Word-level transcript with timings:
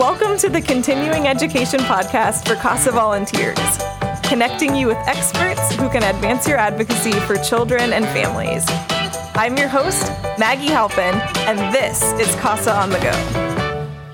Welcome 0.00 0.38
to 0.38 0.48
the 0.48 0.62
Continuing 0.62 1.28
Education 1.28 1.80
Podcast 1.80 2.48
for 2.48 2.54
CASA 2.54 2.90
volunteers, 2.90 3.58
connecting 4.22 4.74
you 4.74 4.86
with 4.86 4.96
experts 5.06 5.74
who 5.74 5.90
can 5.90 6.02
advance 6.02 6.48
your 6.48 6.56
advocacy 6.56 7.12
for 7.12 7.36
children 7.36 7.92
and 7.92 8.06
families. 8.06 8.64
I'm 9.34 9.58
your 9.58 9.68
host, 9.68 10.10
Maggie 10.38 10.68
Halpin, 10.68 11.20
and 11.40 11.74
this 11.74 12.02
is 12.12 12.34
CASA 12.36 12.74
on 12.74 12.88
the 12.88 12.98
Go. 12.98 13.12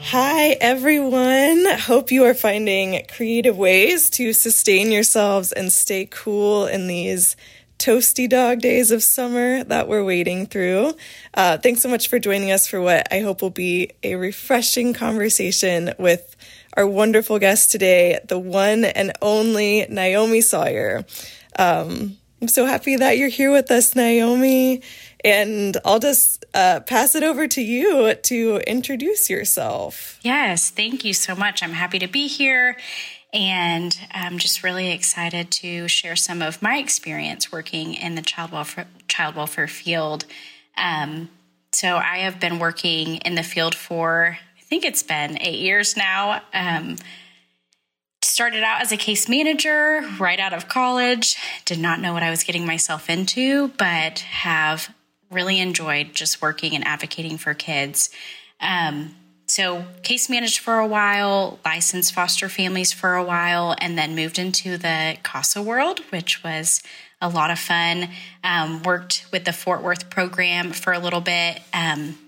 Hi, 0.06 0.56
everyone. 0.60 1.66
Hope 1.78 2.10
you 2.10 2.24
are 2.24 2.34
finding 2.34 3.06
creative 3.06 3.56
ways 3.56 4.10
to 4.10 4.32
sustain 4.32 4.90
yourselves 4.90 5.52
and 5.52 5.72
stay 5.72 6.08
cool 6.10 6.66
in 6.66 6.88
these 6.88 7.36
toasty 7.78 8.28
dog 8.28 8.60
days 8.60 8.90
of 8.90 9.02
summer 9.02 9.64
that 9.64 9.88
we're 9.88 10.04
wading 10.04 10.46
through. 10.46 10.92
Uh, 11.34 11.58
thanks 11.58 11.82
so 11.82 11.88
much 11.88 12.08
for 12.08 12.18
joining 12.18 12.50
us 12.50 12.66
for 12.66 12.80
what 12.80 13.12
I 13.12 13.20
hope 13.20 13.42
will 13.42 13.50
be 13.50 13.90
a 14.02 14.14
refreshing 14.16 14.94
conversation 14.94 15.92
with 15.98 16.36
our 16.74 16.86
wonderful 16.86 17.38
guest 17.38 17.70
today, 17.70 18.18
the 18.28 18.38
one 18.38 18.84
and 18.84 19.12
only 19.22 19.86
Naomi 19.88 20.40
Sawyer. 20.40 21.04
Um, 21.58 22.18
I'm 22.40 22.48
so 22.48 22.66
happy 22.66 22.96
that 22.96 23.16
you're 23.16 23.28
here 23.28 23.50
with 23.50 23.70
us, 23.70 23.94
Naomi. 23.96 24.82
And 25.24 25.76
I'll 25.84 25.98
just 25.98 26.44
uh, 26.54 26.80
pass 26.80 27.14
it 27.14 27.22
over 27.22 27.48
to 27.48 27.62
you 27.62 28.14
to 28.14 28.56
introduce 28.66 29.30
yourself. 29.30 30.20
Yes, 30.22 30.70
thank 30.70 31.04
you 31.04 31.14
so 31.14 31.34
much. 31.34 31.62
I'm 31.62 31.72
happy 31.72 31.98
to 31.98 32.06
be 32.06 32.28
here. 32.28 32.76
And 33.36 33.94
I'm 34.12 34.38
just 34.38 34.62
really 34.62 34.92
excited 34.92 35.50
to 35.50 35.88
share 35.88 36.16
some 36.16 36.40
of 36.40 36.62
my 36.62 36.78
experience 36.78 37.52
working 37.52 37.92
in 37.92 38.14
the 38.14 38.22
child 38.22 38.50
welfare, 38.50 38.86
child 39.08 39.36
welfare 39.36 39.68
field. 39.68 40.24
Um, 40.78 41.28
so 41.70 41.96
I 41.96 42.18
have 42.20 42.40
been 42.40 42.58
working 42.58 43.16
in 43.16 43.34
the 43.34 43.42
field 43.42 43.74
for, 43.74 44.38
I 44.58 44.62
think 44.62 44.86
it's 44.86 45.02
been 45.02 45.36
eight 45.42 45.60
years 45.60 45.98
now. 45.98 46.40
Um, 46.54 46.96
started 48.22 48.62
out 48.62 48.80
as 48.80 48.90
a 48.90 48.96
case 48.96 49.28
manager 49.28 50.00
right 50.18 50.40
out 50.40 50.54
of 50.54 50.66
college. 50.66 51.36
Did 51.66 51.78
not 51.78 52.00
know 52.00 52.14
what 52.14 52.22
I 52.22 52.30
was 52.30 52.42
getting 52.42 52.64
myself 52.64 53.10
into, 53.10 53.68
but 53.68 54.20
have 54.20 54.94
really 55.30 55.60
enjoyed 55.60 56.14
just 56.14 56.40
working 56.40 56.74
and 56.74 56.86
advocating 56.86 57.36
for 57.36 57.52
kids. 57.52 58.08
Um, 58.60 59.14
so, 59.46 59.84
case 60.02 60.28
managed 60.28 60.58
for 60.58 60.78
a 60.78 60.86
while, 60.86 61.60
licensed 61.64 62.12
foster 62.12 62.48
families 62.48 62.92
for 62.92 63.14
a 63.14 63.22
while, 63.22 63.76
and 63.78 63.96
then 63.96 64.16
moved 64.16 64.40
into 64.40 64.76
the 64.76 65.16
CASA 65.22 65.62
world, 65.62 66.00
which 66.10 66.42
was 66.42 66.82
a 67.20 67.28
lot 67.28 67.52
of 67.52 67.58
fun. 67.58 68.08
Um, 68.42 68.82
worked 68.82 69.26
with 69.32 69.44
the 69.44 69.52
Fort 69.52 69.84
Worth 69.84 70.10
program 70.10 70.72
for 70.72 70.92
a 70.92 70.98
little 70.98 71.20
bit, 71.20 71.62
um, 71.72 72.18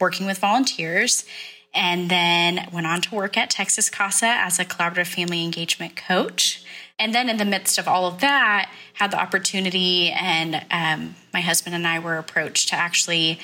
working 0.00 0.26
with 0.26 0.38
volunteers, 0.38 1.24
and 1.72 2.10
then 2.10 2.68
went 2.72 2.88
on 2.88 3.00
to 3.02 3.14
work 3.14 3.38
at 3.38 3.50
Texas 3.50 3.88
CASA 3.88 4.26
as 4.26 4.58
a 4.58 4.64
collaborative 4.64 5.06
family 5.06 5.44
engagement 5.44 5.94
coach. 5.94 6.64
And 6.98 7.14
then, 7.14 7.28
in 7.28 7.36
the 7.36 7.44
midst 7.44 7.78
of 7.78 7.86
all 7.86 8.06
of 8.06 8.18
that, 8.20 8.68
had 8.94 9.12
the 9.12 9.20
opportunity, 9.20 10.10
and 10.10 10.64
um, 10.72 11.14
my 11.32 11.40
husband 11.40 11.76
and 11.76 11.86
I 11.86 12.00
were 12.00 12.18
approached 12.18 12.70
to 12.70 12.74
actually 12.74 13.38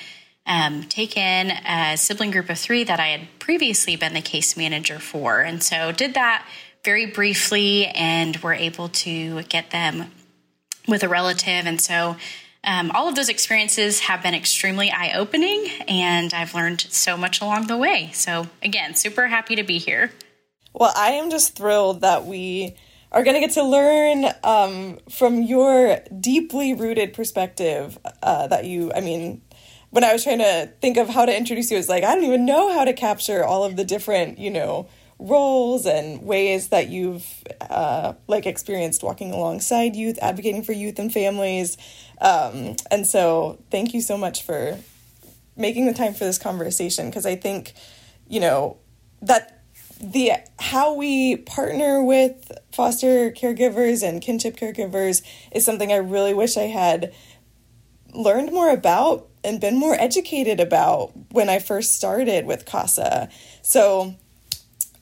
um, 0.46 0.84
taken 0.84 1.50
a 1.50 1.96
sibling 1.96 2.30
group 2.30 2.50
of 2.50 2.58
three 2.58 2.84
that 2.84 3.00
I 3.00 3.08
had 3.08 3.28
previously 3.38 3.96
been 3.96 4.14
the 4.14 4.20
case 4.20 4.56
manager 4.56 4.98
for. 4.98 5.40
And 5.40 5.62
so 5.62 5.92
did 5.92 6.14
that 6.14 6.46
very 6.84 7.06
briefly 7.06 7.86
and 7.86 8.36
were 8.38 8.54
able 8.54 8.88
to 8.88 9.42
get 9.44 9.70
them 9.70 10.10
with 10.88 11.02
a 11.02 11.08
relative. 11.08 11.66
And 11.66 11.80
so 11.80 12.16
um, 12.64 12.90
all 12.90 13.08
of 13.08 13.14
those 13.14 13.28
experiences 13.28 14.00
have 14.00 14.22
been 14.22 14.34
extremely 14.34 14.90
eye 14.90 15.12
opening, 15.14 15.66
and 15.88 16.34
I've 16.34 16.54
learned 16.54 16.80
so 16.82 17.16
much 17.16 17.40
along 17.40 17.68
the 17.68 17.78
way. 17.78 18.10
So, 18.12 18.48
again, 18.62 18.94
super 18.94 19.28
happy 19.28 19.56
to 19.56 19.62
be 19.62 19.78
here. 19.78 20.12
Well, 20.74 20.92
I 20.94 21.12
am 21.12 21.30
just 21.30 21.56
thrilled 21.56 22.02
that 22.02 22.26
we 22.26 22.76
are 23.12 23.24
going 23.24 23.34
to 23.34 23.40
get 23.40 23.52
to 23.52 23.64
learn 23.64 24.26
um, 24.44 24.98
from 25.08 25.42
your 25.42 26.00
deeply 26.20 26.74
rooted 26.74 27.14
perspective 27.14 27.98
uh, 28.22 28.46
that 28.48 28.66
you, 28.66 28.92
I 28.92 29.00
mean, 29.00 29.40
when 29.90 30.04
I 30.04 30.12
was 30.12 30.24
trying 30.24 30.38
to 30.38 30.70
think 30.80 30.96
of 30.96 31.08
how 31.08 31.26
to 31.26 31.36
introduce 31.36 31.70
you, 31.70 31.78
it's 31.78 31.88
like 31.88 32.04
I 32.04 32.14
don't 32.14 32.24
even 32.24 32.46
know 32.46 32.72
how 32.72 32.84
to 32.84 32.92
capture 32.92 33.44
all 33.44 33.64
of 33.64 33.76
the 33.76 33.84
different, 33.84 34.38
you 34.38 34.50
know, 34.50 34.88
roles 35.18 35.84
and 35.84 36.22
ways 36.22 36.68
that 36.68 36.88
you've 36.88 37.26
uh, 37.60 38.14
like 38.26 38.46
experienced 38.46 39.02
walking 39.02 39.32
alongside 39.32 39.94
youth, 39.94 40.18
advocating 40.22 40.62
for 40.62 40.72
youth 40.72 40.98
and 40.98 41.12
families. 41.12 41.76
Um, 42.20 42.76
and 42.90 43.06
so, 43.06 43.62
thank 43.70 43.92
you 43.92 44.00
so 44.00 44.16
much 44.16 44.42
for 44.42 44.78
making 45.56 45.86
the 45.86 45.92
time 45.92 46.14
for 46.14 46.24
this 46.24 46.38
conversation 46.38 47.10
because 47.10 47.26
I 47.26 47.36
think, 47.36 47.74
you 48.28 48.40
know, 48.40 48.78
that 49.22 49.60
the 50.00 50.32
how 50.58 50.94
we 50.94 51.36
partner 51.36 52.02
with 52.02 52.50
foster 52.72 53.30
caregivers 53.30 54.02
and 54.02 54.22
kinship 54.22 54.56
caregivers 54.56 55.22
is 55.52 55.64
something 55.64 55.92
I 55.92 55.96
really 55.96 56.32
wish 56.32 56.56
I 56.56 56.62
had 56.62 57.12
learned 58.14 58.52
more 58.52 58.70
about 58.70 59.28
and 59.42 59.60
been 59.60 59.76
more 59.76 59.94
educated 59.94 60.60
about 60.60 61.12
when 61.30 61.48
I 61.48 61.58
first 61.58 61.94
started 61.94 62.46
with 62.46 62.66
CASA. 62.66 63.28
So 63.62 64.14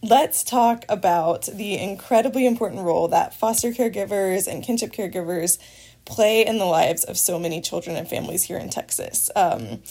let's 0.03 0.45
talk 0.45 0.85
about 0.89 1.47
the 1.47 1.79
incredibly 1.79 2.47
important 2.47 2.85
role 2.85 3.09
that 3.09 3.35
foster 3.35 3.71
caregivers 3.71 4.47
and 4.47 4.63
kinship 4.63 4.93
caregivers 4.93 5.59
play 6.05 6.47
in 6.47 6.59
the 6.59 6.65
lives 6.65 7.05
of 7.05 7.19
so 7.19 7.39
many 7.39 7.61
children 7.61 7.97
and 7.97 8.09
families 8.09 8.45
here 8.45 8.59
in 8.59 8.71
Texas. 8.71 9.31
Um, 9.35 9.83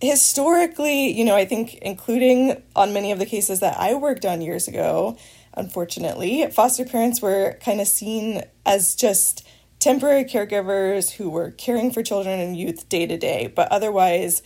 historically, 0.00 1.10
you 1.12 1.24
know, 1.24 1.36
I 1.36 1.44
think 1.44 1.74
including 1.76 2.62
on 2.74 2.92
many 2.92 3.12
of 3.12 3.18
the 3.18 3.26
cases 3.26 3.60
that 3.60 3.78
I 3.78 3.94
worked 3.94 4.24
on 4.24 4.42
years 4.42 4.68
ago, 4.68 5.16
unfortunately, 5.54 6.46
foster 6.50 6.84
parents 6.84 7.22
were 7.22 7.58
kind 7.60 7.80
of 7.80 7.86
seen 7.86 8.42
as 8.66 8.94
just 8.94 9.46
temporary 9.84 10.24
caregivers 10.24 11.12
who 11.12 11.28
were 11.28 11.50
caring 11.50 11.90
for 11.90 12.02
children 12.02 12.40
and 12.40 12.56
youth 12.56 12.88
day 12.88 13.06
to 13.06 13.18
day, 13.18 13.52
but 13.54 13.70
otherwise 13.70 14.42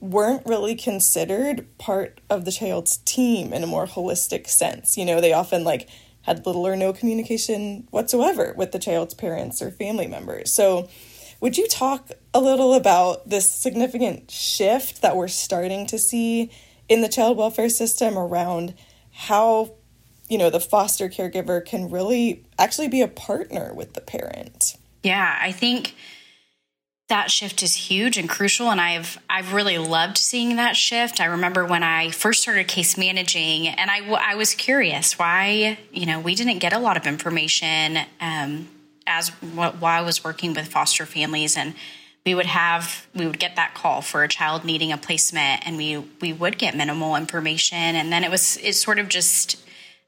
weren't 0.00 0.44
really 0.44 0.74
considered 0.74 1.66
part 1.78 2.20
of 2.28 2.44
the 2.44 2.52
child's 2.52 2.98
team 2.98 3.54
in 3.54 3.62
a 3.62 3.66
more 3.66 3.86
holistic 3.86 4.46
sense. 4.46 4.98
You 4.98 5.06
know, 5.06 5.18
they 5.18 5.32
often 5.32 5.64
like 5.64 5.88
had 6.22 6.44
little 6.44 6.66
or 6.66 6.76
no 6.76 6.92
communication 6.92 7.88
whatsoever 7.90 8.52
with 8.54 8.72
the 8.72 8.78
child's 8.78 9.14
parents 9.14 9.62
or 9.62 9.70
family 9.70 10.06
members. 10.06 10.52
So, 10.52 10.90
would 11.40 11.56
you 11.56 11.66
talk 11.68 12.10
a 12.34 12.40
little 12.40 12.74
about 12.74 13.30
this 13.30 13.50
significant 13.50 14.30
shift 14.30 15.00
that 15.00 15.16
we're 15.16 15.26
starting 15.26 15.86
to 15.86 15.98
see 15.98 16.50
in 16.90 17.00
the 17.00 17.08
child 17.08 17.38
welfare 17.38 17.70
system 17.70 18.18
around 18.18 18.74
how 19.10 19.72
you 20.28 20.36
know 20.36 20.50
the 20.50 20.60
foster 20.60 21.08
caregiver 21.08 21.64
can 21.64 21.88
really 21.88 22.44
actually 22.58 22.88
be 22.88 23.00
a 23.00 23.08
partner 23.08 23.72
with 23.72 23.94
the 23.94 24.02
parent? 24.02 24.76
Yeah, 25.02 25.38
I 25.40 25.52
think 25.52 25.94
that 27.08 27.30
shift 27.30 27.62
is 27.62 27.74
huge 27.74 28.16
and 28.16 28.28
crucial 28.28 28.70
and 28.70 28.80
I've 28.80 29.18
I've 29.28 29.52
really 29.52 29.76
loved 29.76 30.16
seeing 30.16 30.56
that 30.56 30.76
shift. 30.76 31.20
I 31.20 31.26
remember 31.26 31.66
when 31.66 31.82
I 31.82 32.10
first 32.10 32.42
started 32.42 32.68
case 32.68 32.96
managing 32.96 33.68
and 33.68 33.90
I, 33.90 34.08
I 34.12 34.34
was 34.34 34.54
curious 34.54 35.18
why, 35.18 35.78
you 35.92 36.06
know, 36.06 36.20
we 36.20 36.34
didn't 36.34 36.60
get 36.60 36.72
a 36.72 36.78
lot 36.78 36.96
of 36.96 37.06
information 37.06 37.98
um, 38.20 38.68
as 39.06 39.28
while 39.28 39.74
I 39.84 40.00
was 40.00 40.24
working 40.24 40.54
with 40.54 40.68
foster 40.68 41.04
families 41.04 41.56
and 41.56 41.74
we 42.24 42.34
would 42.34 42.46
have 42.46 43.06
we 43.14 43.26
would 43.26 43.38
get 43.38 43.56
that 43.56 43.74
call 43.74 44.00
for 44.00 44.22
a 44.22 44.28
child 44.28 44.64
needing 44.64 44.92
a 44.92 44.96
placement 44.96 45.66
and 45.66 45.76
we 45.76 45.98
we 46.20 46.32
would 46.32 46.56
get 46.56 46.76
minimal 46.76 47.16
information 47.16 47.76
and 47.76 48.12
then 48.12 48.24
it 48.24 48.30
was 48.30 48.56
it 48.62 48.74
sort 48.74 48.98
of 48.98 49.08
just 49.08 49.60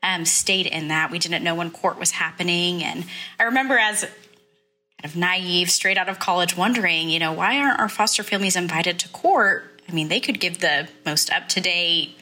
um, 0.02 0.24
stayed 0.24 0.66
in 0.66 0.88
that 0.88 1.10
we 1.10 1.18
didn't 1.18 1.42
know 1.42 1.54
when 1.54 1.70
court 1.70 1.98
was 1.98 2.12
happening 2.12 2.84
and 2.84 3.04
i 3.40 3.44
remember 3.44 3.76
as 3.78 4.06
of 5.04 5.14
naive, 5.14 5.70
straight 5.70 5.98
out 5.98 6.08
of 6.08 6.18
college, 6.18 6.56
wondering, 6.56 7.10
you 7.10 7.18
know, 7.18 7.32
why 7.32 7.58
aren't 7.58 7.78
our 7.78 7.88
foster 7.88 8.22
families 8.22 8.56
invited 8.56 8.98
to 9.00 9.08
court? 9.10 9.82
I 9.88 9.92
mean, 9.92 10.08
they 10.08 10.20
could 10.20 10.40
give 10.40 10.58
the 10.58 10.88
most 11.04 11.30
up 11.30 11.48
to 11.50 11.60
date 11.60 12.16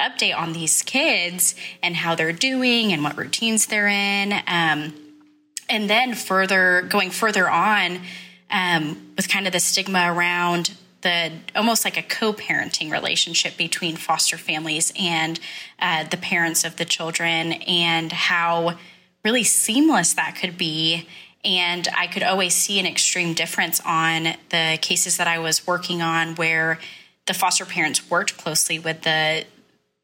update 0.00 0.36
on 0.36 0.52
these 0.52 0.82
kids 0.82 1.54
and 1.82 1.94
how 1.94 2.14
they're 2.14 2.32
doing 2.32 2.92
and 2.92 3.04
what 3.04 3.16
routines 3.16 3.66
they're 3.66 3.88
in. 3.88 4.32
Um, 4.46 4.94
and 5.68 5.88
then 5.88 6.14
further, 6.14 6.82
going 6.82 7.10
further 7.10 7.48
on 7.48 8.00
um, 8.50 9.12
with 9.16 9.28
kind 9.28 9.46
of 9.46 9.52
the 9.52 9.60
stigma 9.60 10.12
around 10.12 10.74
the 11.02 11.32
almost 11.56 11.84
like 11.84 11.96
a 11.96 12.02
co-parenting 12.02 12.90
relationship 12.90 13.56
between 13.56 13.96
foster 13.96 14.36
families 14.36 14.92
and 14.98 15.40
uh, 15.78 16.04
the 16.04 16.16
parents 16.16 16.64
of 16.64 16.76
the 16.76 16.84
children 16.84 17.52
and 17.52 18.12
how 18.12 18.76
really 19.24 19.44
seamless 19.44 20.12
that 20.14 20.36
could 20.38 20.58
be 20.58 21.06
and 21.44 21.88
I 21.96 22.06
could 22.06 22.22
always 22.22 22.54
see 22.54 22.78
an 22.78 22.86
extreme 22.86 23.34
difference 23.34 23.80
on 23.84 24.34
the 24.50 24.78
cases 24.80 25.16
that 25.16 25.26
I 25.26 25.38
was 25.38 25.66
working 25.66 26.02
on 26.02 26.34
where 26.34 26.78
the 27.26 27.34
foster 27.34 27.64
parents 27.64 28.10
worked 28.10 28.36
closely 28.36 28.78
with 28.78 29.02
the 29.02 29.44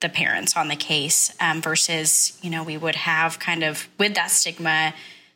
the 0.03 0.09
parents 0.11 0.55
on 0.57 0.69
the 0.69 0.77
case 0.77 1.35
um, 1.41 1.63
versus 1.63 2.39
you 2.43 2.51
know 2.51 2.63
we 2.63 2.77
would 2.77 2.95
have 2.95 3.39
kind 3.39 3.63
of 3.63 3.89
with 3.99 4.15
that 4.15 4.31
stigma 4.31 4.95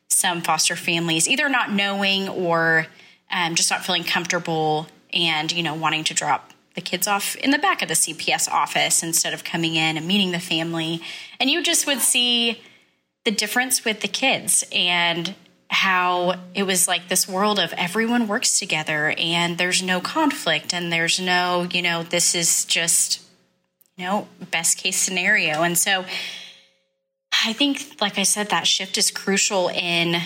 some 0.08 0.42
foster 0.42 0.76
families 0.76 1.28
either 1.28 1.48
not 1.48 1.72
knowing 1.72 2.28
or 2.28 2.86
um, 3.30 3.54
just 3.54 3.70
not 3.70 3.84
feeling 3.84 4.04
comfortable 4.04 4.86
and 5.12 5.50
you 5.52 5.62
know 5.62 5.74
wanting 5.74 6.04
to 6.04 6.14
drop 6.14 6.52
the 6.74 6.80
kids 6.80 7.06
off 7.06 7.34
in 7.36 7.50
the 7.50 7.58
back 7.58 7.82
of 7.82 7.88
the 7.88 7.94
CPS 7.94 8.48
office 8.48 9.02
instead 9.02 9.34
of 9.34 9.44
coming 9.44 9.74
in 9.74 9.96
and 9.96 10.06
meeting 10.06 10.30
the 10.30 10.38
family. 10.38 11.00
And 11.40 11.50
you 11.50 11.62
just 11.62 11.86
would 11.86 12.00
see 12.00 12.60
the 13.24 13.30
difference 13.30 13.84
with 13.84 14.00
the 14.00 14.08
kids 14.08 14.64
and 14.72 15.34
how 15.70 16.34
it 16.52 16.64
was 16.64 16.88
like 16.88 17.08
this 17.08 17.28
world 17.28 17.60
of 17.60 17.72
everyone 17.74 18.26
works 18.26 18.58
together 18.58 19.14
and 19.16 19.56
there's 19.56 19.82
no 19.82 20.00
conflict 20.00 20.74
and 20.74 20.92
there's 20.92 21.20
no, 21.20 21.66
you 21.70 21.80
know, 21.80 22.02
this 22.02 22.34
is 22.34 22.64
just, 22.64 23.22
you 23.96 24.04
know, 24.04 24.26
best 24.50 24.78
case 24.78 24.96
scenario. 24.96 25.62
And 25.62 25.78
so 25.78 26.04
I 27.44 27.52
think, 27.52 27.98
like 28.00 28.18
I 28.18 28.24
said, 28.24 28.48
that 28.48 28.66
shift 28.66 28.98
is 28.98 29.12
crucial 29.12 29.68
in 29.68 30.20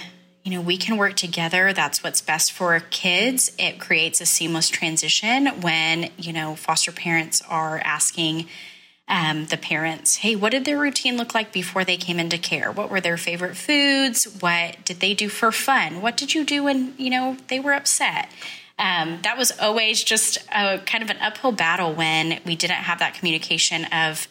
you 0.45 0.53
know, 0.53 0.61
we 0.61 0.77
can 0.77 0.99
work 0.99 1.15
together. 1.15 1.73
That's 1.73 2.05
what's 2.05 2.21
best 2.21 2.53
for 2.53 2.79
kids. 2.91 3.51
It 3.59 3.81
creates 3.81 4.21
a 4.21 4.27
seamless 4.27 4.69
transition 4.69 5.47
when, 5.63 6.11
you 6.19 6.35
know, 6.35 6.55
foster 6.55 6.93
parents 6.93 7.43
are 7.49 7.81
asking 7.83 8.47
um, 9.07 9.47
the 9.47 9.57
parents, 9.57 10.17
hey, 10.17 10.35
what 10.35 10.53
did 10.53 10.65
their 10.65 10.79
routine 10.79 11.17
look 11.17 11.35
like 11.35 11.53
before 11.53 11.85
they 11.85 11.97
came 11.97 12.19
into 12.19 12.39
care? 12.39 12.73
What 12.73 12.91
were 12.91 13.01
their 13.01 13.17
favorite 13.17 13.57
foods? 13.57 14.25
What 14.41 14.85
did 14.85 15.01
they 15.01 15.13
do 15.13 15.29
for 15.29 15.53
fun? 15.53 16.01
What 16.01 16.17
did 16.17 16.35
you 16.35 16.45
do 16.45 16.65
when, 16.65 16.95
you 16.97 17.11
know, 17.11 17.37
they 17.49 17.61
were 17.61 17.75
upset? 17.75 18.29
Um, 18.79 19.21
that 19.23 19.37
was 19.37 19.53
always 19.61 20.03
just 20.03 20.39
a 20.51 20.79
kind 20.79 21.05
of 21.05 21.11
an 21.11 21.19
uphill 21.21 21.53
battle 21.53 21.93
when 21.93 22.41
we 22.47 22.57
didn't 22.57 22.77
have 22.77 22.99
that 23.01 23.15
communication 23.15 23.85
of, 23.93 24.27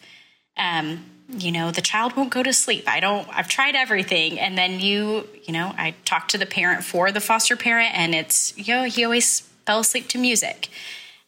um, 0.56 1.04
you 1.28 1.50
know 1.50 1.70
the 1.70 1.80
child 1.80 2.14
won't 2.16 2.30
go 2.30 2.42
to 2.42 2.52
sleep 2.52 2.84
i 2.86 3.00
don't 3.00 3.26
i've 3.30 3.48
tried 3.48 3.74
everything 3.74 4.38
and 4.38 4.58
then 4.58 4.78
you 4.78 5.26
you 5.44 5.52
know 5.52 5.72
i 5.78 5.94
talked 6.04 6.30
to 6.30 6.38
the 6.38 6.46
parent 6.46 6.84
for 6.84 7.10
the 7.10 7.20
foster 7.20 7.56
parent 7.56 7.96
and 7.96 8.14
it's 8.14 8.56
you 8.58 8.74
know 8.74 8.84
he 8.84 9.04
always 9.04 9.40
fell 9.64 9.80
asleep 9.80 10.06
to 10.06 10.18
music 10.18 10.68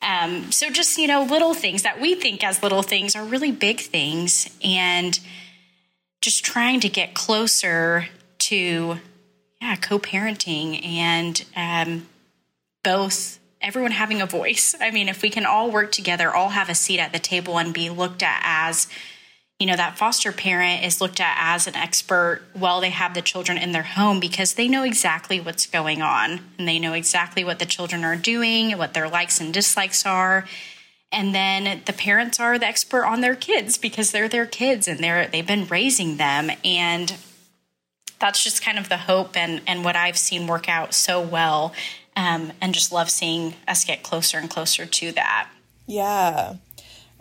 um, 0.03 0.53
so 0.53 0.71
just 0.71 0.99
you 0.99 1.07
know 1.07 1.23
little 1.23 1.55
things 1.55 1.83
that 1.83 2.01
we 2.01 2.15
think 2.15 2.45
as 2.45 2.63
little 2.63 2.83
things 2.83 3.17
are 3.17 3.25
really 3.25 3.53
big 3.53 3.81
things 3.81 4.49
and 4.63 5.19
just 6.21 6.45
trying 6.45 6.81
to 6.81 6.89
get 6.89 7.15
closer 7.15 8.09
to 8.39 8.99
yeah 9.61 9.77
co-parenting 9.77 10.85
and 10.85 11.45
um, 11.57 12.07
both 12.85 13.39
everyone 13.61 13.91
having 13.91 14.21
a 14.21 14.27
voice. 14.27 14.75
I 14.81 14.91
mean 14.91 15.09
if 15.09 15.23
we 15.23 15.31
can 15.31 15.47
all 15.47 15.71
work 15.71 15.93
together 15.93 16.35
all 16.35 16.51
have 16.51 16.69
a 16.69 16.75
seat 16.75 17.01
at 17.01 17.13
the 17.13 17.19
table 17.19 17.59
and 17.59 17.73
be 17.73 17.91
looked 17.91 18.23
at 18.23 18.41
as 18.45 18.87
you 19.59 19.67
know 19.67 19.77
that 19.77 19.97
foster 19.97 20.33
parent 20.33 20.85
is 20.85 21.01
looked 21.01 21.21
at 21.21 21.37
as 21.39 21.67
an 21.67 21.77
expert 21.77 22.43
while 22.53 22.81
they 22.81 22.91
have 22.91 23.15
the 23.15 23.23
children 23.23 23.57
in 23.57 23.73
their 23.73 23.83
home 23.83 24.21
because 24.21 24.55
they 24.55 24.69
know 24.69 24.83
exactly 24.83 25.41
what's 25.41 25.67
going 25.67 26.03
on. 26.03 26.41
And 26.59 26.69
they 26.69 26.79
know 26.79 26.93
exactly 26.93 27.43
what 27.43 27.59
the 27.59 27.67
children 27.67 28.05
are 28.05 28.17
doing 28.17 28.77
what 28.77 28.93
their 28.93 29.09
likes 29.09 29.41
and 29.41 29.55
dislikes 29.55 30.05
are. 30.05 30.47
And 31.11 31.35
then 31.35 31.83
the 31.87 31.93
parents 31.93 32.39
are 32.39 32.59
the 32.59 32.67
expert 32.67 33.07
on 33.07 33.23
their 33.23 33.37
kids 33.37 33.79
because 33.79 34.11
they're 34.11 34.29
their 34.29 34.45
kids 34.45 34.89
and 34.89 35.01
they're 35.01 35.27
they've 35.27 35.47
been 35.47 35.67
raising 35.67 36.19
them. 36.19 36.51
And 36.63 37.17
that's 38.19 38.45
just 38.45 38.63
kind 38.63 38.79
of 38.79 38.91
the 38.91 38.99
hope 38.99 39.37
and 39.37 39.63
and 39.67 39.85
what 39.85 39.97
I've 39.97 40.19
seen 40.19 40.47
work 40.47 40.69
out 40.69 40.93
so 40.93 41.19
well 41.21 41.73
um, 42.15 42.53
and 42.61 42.75
just 42.75 42.93
love 42.93 43.09
seeing 43.09 43.55
us 43.67 43.85
get 43.87 44.03
closer 44.03 44.37
and 44.37 44.51
closer 44.51 44.85
to 44.85 45.13
that. 45.13 45.49
Yeah 45.87 46.57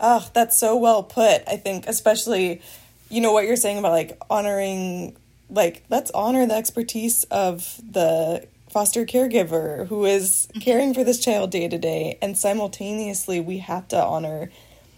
Oh, 0.00 0.28
that's 0.34 0.58
so 0.58 0.76
well 0.76 1.02
put. 1.02 1.42
I 1.46 1.56
think, 1.56 1.86
especially, 1.86 2.60
you 3.08 3.20
know, 3.20 3.32
what 3.32 3.46
you're 3.46 3.56
saying 3.56 3.78
about 3.78 3.92
like 3.92 4.18
honoring, 4.28 5.16
like, 5.48 5.84
let's 5.88 6.10
honor 6.10 6.46
the 6.46 6.54
expertise 6.54 7.24
of 7.24 7.80
the 7.90 8.46
foster 8.70 9.06
caregiver 9.06 9.86
who 9.86 10.04
is 10.04 10.48
caring 10.60 10.92
for 10.92 11.02
this 11.02 11.18
child 11.24 11.50
day 11.50 11.66
to 11.68 11.78
day. 11.78 12.18
And 12.20 12.36
simultaneously, 12.36 13.40
we 13.40 13.58
have 13.58 13.88
to 13.88 14.02
honor 14.02 14.50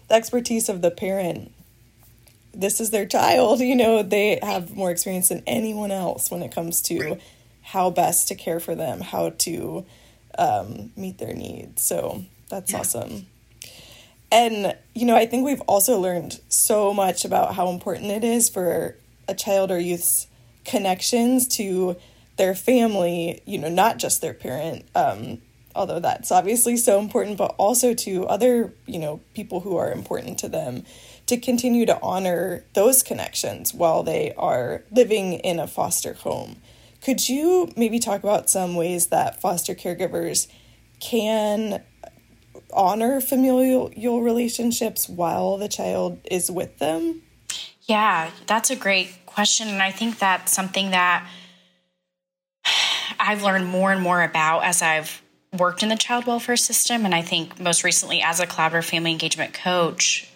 the 0.09 0.15
expertise 0.15 0.67
of 0.67 0.81
the 0.81 0.91
parent. 0.91 1.53
This 2.53 2.81
is 2.81 2.89
their 2.89 3.05
child, 3.05 3.59
you 3.61 3.75
know, 3.75 4.03
they 4.03 4.39
have 4.41 4.75
more 4.75 4.91
experience 4.91 5.29
than 5.29 5.43
anyone 5.47 5.91
else 5.91 6.29
when 6.29 6.41
it 6.41 6.53
comes 6.53 6.81
to 6.83 7.17
how 7.61 7.89
best 7.89 8.27
to 8.27 8.35
care 8.35 8.59
for 8.59 8.75
them, 8.75 8.99
how 8.99 9.29
to 9.29 9.85
um, 10.37 10.91
meet 10.97 11.17
their 11.19 11.33
needs. 11.33 11.81
So 11.83 12.25
that's 12.49 12.71
yeah. 12.71 12.79
awesome. 12.79 13.27
And, 14.31 14.75
you 14.93 15.05
know, 15.05 15.15
I 15.15 15.25
think 15.25 15.45
we've 15.45 15.61
also 15.61 15.99
learned 15.99 16.39
so 16.49 16.93
much 16.93 17.25
about 17.25 17.55
how 17.55 17.69
important 17.69 18.11
it 18.11 18.23
is 18.23 18.49
for 18.49 18.95
a 19.27 19.33
child 19.33 19.71
or 19.71 19.79
youth's 19.79 20.27
connections 20.65 21.47
to 21.47 21.95
their 22.37 22.53
family, 22.55 23.41
you 23.45 23.57
know, 23.57 23.69
not 23.69 23.97
just 23.97 24.21
their 24.21 24.33
parent, 24.33 24.85
um, 24.95 25.41
although 25.75 25.99
that's 25.99 26.31
obviously 26.31 26.77
so 26.77 26.99
important, 26.99 27.37
but 27.37 27.55
also 27.57 27.93
to 27.93 28.25
other, 28.27 28.73
you 28.85 28.99
know, 28.99 29.19
people 29.33 29.61
who 29.61 29.77
are 29.77 29.91
important 29.91 30.37
to 30.39 30.47
them 30.47 30.83
to 31.25 31.37
continue 31.37 31.85
to 31.85 31.99
honor 32.01 32.63
those 32.73 33.03
connections 33.03 33.73
while 33.73 34.03
they 34.03 34.33
are 34.35 34.83
living 34.91 35.33
in 35.33 35.59
a 35.59 35.67
foster 35.67 36.13
home. 36.13 36.57
Could 37.01 37.29
you 37.29 37.71
maybe 37.77 37.99
talk 37.99 38.23
about 38.23 38.49
some 38.49 38.75
ways 38.75 39.07
that 39.07 39.39
foster 39.39 39.75
caregivers 39.75 40.47
can 40.99 41.83
honor 42.73 43.21
familial 43.21 44.21
relationships 44.21 45.09
while 45.09 45.57
the 45.57 45.67
child 45.67 46.19
is 46.29 46.49
with 46.51 46.77
them? 46.79 47.21
Yeah, 47.83 48.29
that's 48.45 48.69
a 48.69 48.75
great 48.75 49.25
question. 49.25 49.67
And 49.67 49.81
I 49.81 49.91
think 49.91 50.19
that's 50.19 50.51
something 50.51 50.91
that 50.91 51.27
I've 53.19 53.43
learned 53.43 53.65
more 53.65 53.91
and 53.91 54.01
more 54.01 54.21
about 54.23 54.63
as 54.63 54.81
I've 54.81 55.21
worked 55.57 55.81
in 55.81 55.89
the 55.89 55.95
child 55.95 56.25
welfare 56.25 56.57
system. 56.57 57.05
And 57.05 57.15
I 57.15 57.21
think 57.21 57.59
most 57.59 57.83
recently 57.83 58.21
as 58.21 58.39
a 58.39 58.45
collaborative 58.45 58.85
family 58.85 59.11
engagement 59.11 59.53
coach, 59.53 60.29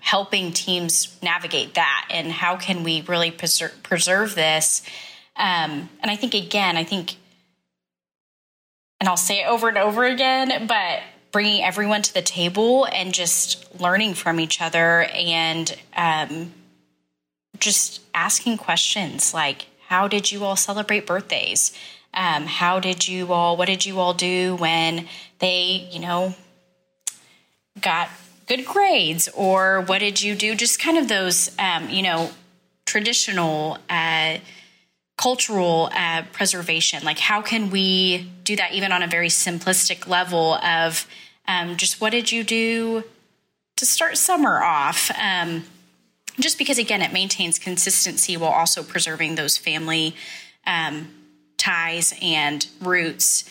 helping 0.00 0.52
teams 0.52 1.16
navigate 1.22 1.74
that 1.74 2.08
and 2.10 2.30
how 2.30 2.56
can 2.56 2.82
we 2.82 3.02
really 3.02 3.30
preserve, 3.30 3.82
preserve 3.82 4.34
this. 4.34 4.82
Um, 5.36 5.88
and 6.00 6.10
I 6.10 6.16
think, 6.16 6.34
again, 6.34 6.76
I 6.76 6.84
think, 6.84 7.16
and 9.00 9.08
I'll 9.08 9.16
say 9.16 9.42
it 9.42 9.48
over 9.48 9.68
and 9.68 9.78
over 9.78 10.04
again, 10.04 10.66
but 10.66 11.00
bringing 11.32 11.64
everyone 11.64 12.02
to 12.02 12.14
the 12.14 12.22
table 12.22 12.86
and 12.92 13.12
just 13.12 13.80
learning 13.80 14.14
from 14.14 14.38
each 14.38 14.60
other 14.60 15.04
and 15.14 15.76
um, 15.96 16.52
just 17.58 18.02
asking 18.14 18.58
questions 18.58 19.32
like, 19.32 19.66
how 19.88 20.06
did 20.08 20.30
you 20.30 20.44
all 20.44 20.56
celebrate 20.56 21.06
birthdays? 21.06 21.72
Um, 22.14 22.44
how 22.44 22.78
did 22.78 23.08
you 23.08 23.32
all, 23.32 23.56
what 23.56 23.66
did 23.66 23.86
you 23.86 23.98
all 23.98 24.12
do 24.12 24.56
when 24.56 25.08
they, 25.38 25.88
you 25.90 26.00
know, 26.00 26.34
got 27.80 28.08
good 28.46 28.66
grades? 28.66 29.28
Or 29.34 29.80
what 29.80 30.00
did 30.00 30.22
you 30.22 30.34
do? 30.34 30.54
Just 30.54 30.78
kind 30.78 30.98
of 30.98 31.08
those, 31.08 31.50
um, 31.58 31.88
you 31.88 32.02
know, 32.02 32.30
traditional, 32.84 33.78
uh, 33.88 34.36
cultural 35.16 35.90
uh, 35.92 36.22
preservation. 36.32 37.04
Like 37.04 37.18
how 37.18 37.42
can 37.42 37.70
we 37.70 38.30
do 38.44 38.56
that 38.56 38.72
even 38.72 38.92
on 38.92 39.02
a 39.02 39.06
very 39.06 39.28
simplistic 39.28 40.08
level 40.08 40.54
of 40.54 41.06
um, 41.46 41.76
just 41.76 42.00
what 42.00 42.10
did 42.10 42.32
you 42.32 42.44
do 42.44 43.04
to 43.76 43.86
start 43.86 44.16
summer 44.16 44.62
off? 44.62 45.10
Um, 45.20 45.64
just 46.40 46.58
because 46.58 46.78
again 46.78 47.02
it 47.02 47.12
maintains 47.12 47.58
consistency 47.58 48.36
while 48.36 48.50
also 48.50 48.82
preserving 48.82 49.34
those 49.34 49.58
family 49.58 50.14
um, 50.66 51.08
ties 51.56 52.14
and 52.22 52.66
roots 52.80 53.44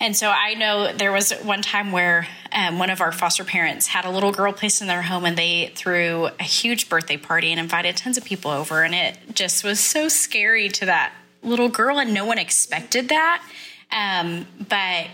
and 0.00 0.16
so 0.16 0.28
I 0.28 0.54
know 0.54 0.92
there 0.92 1.12
was 1.12 1.32
one 1.32 1.62
time 1.62 1.90
where 1.90 2.28
um, 2.52 2.78
one 2.78 2.90
of 2.90 3.00
our 3.00 3.12
foster 3.12 3.44
parents 3.44 3.86
had 3.86 4.04
a 4.04 4.10
little 4.10 4.32
girl 4.32 4.52
placed 4.52 4.82
in 4.82 4.88
their 4.88 5.02
home 5.02 5.24
and 5.24 5.36
they 5.36 5.72
threw 5.74 6.28
a 6.38 6.42
huge 6.42 6.88
birthday 6.88 7.16
party 7.16 7.50
and 7.50 7.58
invited 7.58 7.96
tons 7.96 8.18
of 8.18 8.24
people 8.24 8.50
over. 8.50 8.82
And 8.82 8.94
it 8.94 9.18
just 9.34 9.64
was 9.64 9.80
so 9.80 10.08
scary 10.08 10.68
to 10.68 10.86
that 10.86 11.12
little 11.42 11.68
girl, 11.68 11.98
and 11.98 12.12
no 12.12 12.24
one 12.26 12.38
expected 12.38 13.08
that. 13.08 13.42
Um, 13.90 14.46
but 14.68 15.06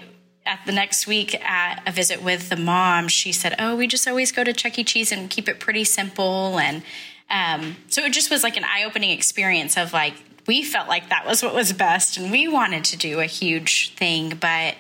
at 0.45 0.61
the 0.67 0.73
next 0.73 1.07
week 1.07 1.41
at 1.45 1.83
a 1.87 1.93
visit 1.93 2.23
with 2.23 2.49
the 2.49 2.57
mom, 2.57 3.09
she 3.09 3.31
said, 3.33 3.55
Oh, 3.59 3.77
we 3.77 3.87
just 3.87 4.09
always 4.09 4.33
go 4.33 4.43
to 4.43 4.53
Chuck 4.53 4.79
E. 4.79 4.85
Cheese 4.85 5.13
and 5.13 5.31
keep 5.31 5.49
it 5.49 5.61
pretty 5.61 5.85
simple. 5.85 6.59
And 6.59 6.83
um, 7.31 7.77
so 7.89 8.03
it 8.03 8.13
just 8.13 8.31
was 8.31 8.43
like 8.43 8.57
an 8.57 8.65
eye 8.65 8.83
opening 8.85 9.11
experience 9.11 9.77
of 9.77 9.93
like, 9.93 10.15
we 10.47 10.63
felt 10.63 10.89
like 10.89 11.09
that 11.09 11.27
was 11.27 11.43
what 11.43 11.55
was 11.55 11.73
best 11.73 12.17
and 12.17 12.31
we 12.31 12.49
wanted 12.49 12.85
to 12.85 12.97
do 12.97 13.21
a 13.21 13.27
huge 13.27 13.95
thing 13.95 14.31
but 14.41 14.75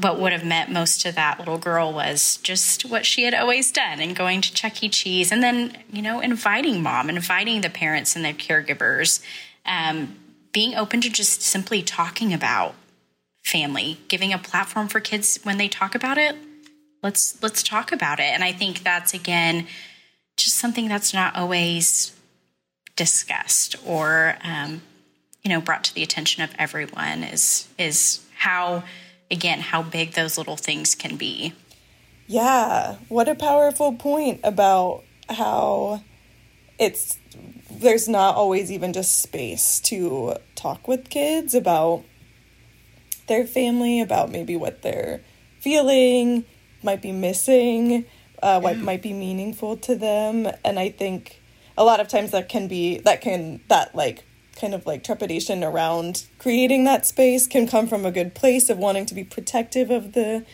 what 0.00 0.20
would 0.20 0.32
have 0.32 0.44
meant 0.44 0.70
most 0.70 1.00
to 1.00 1.12
that 1.12 1.38
little 1.40 1.58
girl 1.58 1.92
was 1.92 2.36
just 2.38 2.84
what 2.84 3.04
she 3.04 3.24
had 3.24 3.34
always 3.34 3.72
done 3.72 4.00
and 4.00 4.14
going 4.14 4.40
to 4.40 4.52
Chuck 4.54 4.82
E. 4.82 4.88
Cheese 4.88 5.32
and 5.32 5.42
then, 5.42 5.76
you 5.92 6.02
know, 6.02 6.20
inviting 6.20 6.82
mom, 6.82 7.10
inviting 7.10 7.62
the 7.62 7.70
parents 7.70 8.14
and 8.14 8.24
the 8.24 8.32
caregivers, 8.32 9.20
um, 9.66 10.14
being 10.52 10.76
open 10.76 11.00
to 11.00 11.10
just 11.10 11.42
simply 11.42 11.82
talking 11.82 12.32
about 12.32 12.74
family, 13.42 13.98
giving 14.06 14.32
a 14.32 14.38
platform 14.38 14.86
for 14.86 15.00
kids 15.00 15.40
when 15.42 15.58
they 15.58 15.68
talk 15.68 15.96
about 15.96 16.16
it. 16.16 16.36
Let's 17.02 17.40
let's 17.42 17.62
talk 17.62 17.90
about 17.90 18.20
it. 18.20 18.30
And 18.32 18.44
I 18.44 18.52
think 18.52 18.84
that's 18.84 19.14
again 19.14 19.66
just 20.36 20.56
something 20.56 20.86
that's 20.86 21.12
not 21.12 21.34
always 21.34 22.14
discussed 22.98 23.76
or 23.86 24.36
um, 24.42 24.82
you 25.42 25.48
know 25.48 25.60
brought 25.60 25.84
to 25.84 25.94
the 25.94 26.02
attention 26.02 26.42
of 26.42 26.50
everyone 26.58 27.22
is 27.22 27.68
is 27.78 28.20
how 28.36 28.82
again 29.30 29.60
how 29.60 29.82
big 29.82 30.12
those 30.12 30.36
little 30.36 30.56
things 30.56 30.94
can 30.94 31.16
be. 31.16 31.54
Yeah, 32.26 32.96
what 33.08 33.28
a 33.28 33.34
powerful 33.34 33.94
point 33.94 34.40
about 34.44 35.04
how 35.30 36.02
it's 36.78 37.16
there's 37.70 38.08
not 38.08 38.34
always 38.34 38.70
even 38.72 38.92
just 38.92 39.22
space 39.22 39.80
to 39.80 40.34
talk 40.56 40.88
with 40.88 41.08
kids 41.08 41.54
about 41.54 42.02
their 43.28 43.46
family, 43.46 44.00
about 44.00 44.30
maybe 44.30 44.56
what 44.56 44.82
they're 44.82 45.20
feeling, 45.60 46.44
might 46.82 47.00
be 47.00 47.12
missing, 47.12 48.06
uh, 48.42 48.60
what 48.60 48.78
might 48.78 49.02
be 49.02 49.12
meaningful 49.12 49.76
to 49.76 49.94
them. 49.94 50.50
And 50.64 50.78
I 50.78 50.88
think 50.88 51.37
a 51.78 51.84
lot 51.84 52.00
of 52.00 52.08
times 52.08 52.32
that 52.32 52.48
can 52.48 52.68
be, 52.68 52.98
that 52.98 53.20
can, 53.20 53.60
that 53.68 53.94
like 53.94 54.24
kind 54.56 54.74
of 54.74 54.84
like 54.84 55.04
trepidation 55.04 55.62
around 55.62 56.26
creating 56.38 56.84
that 56.84 57.06
space 57.06 57.46
can 57.46 57.68
come 57.68 57.86
from 57.86 58.04
a 58.04 58.10
good 58.10 58.34
place 58.34 58.68
of 58.68 58.76
wanting 58.76 59.06
to 59.06 59.14
be 59.14 59.22
protective 59.22 59.90
of 59.90 60.12
the 60.12 60.44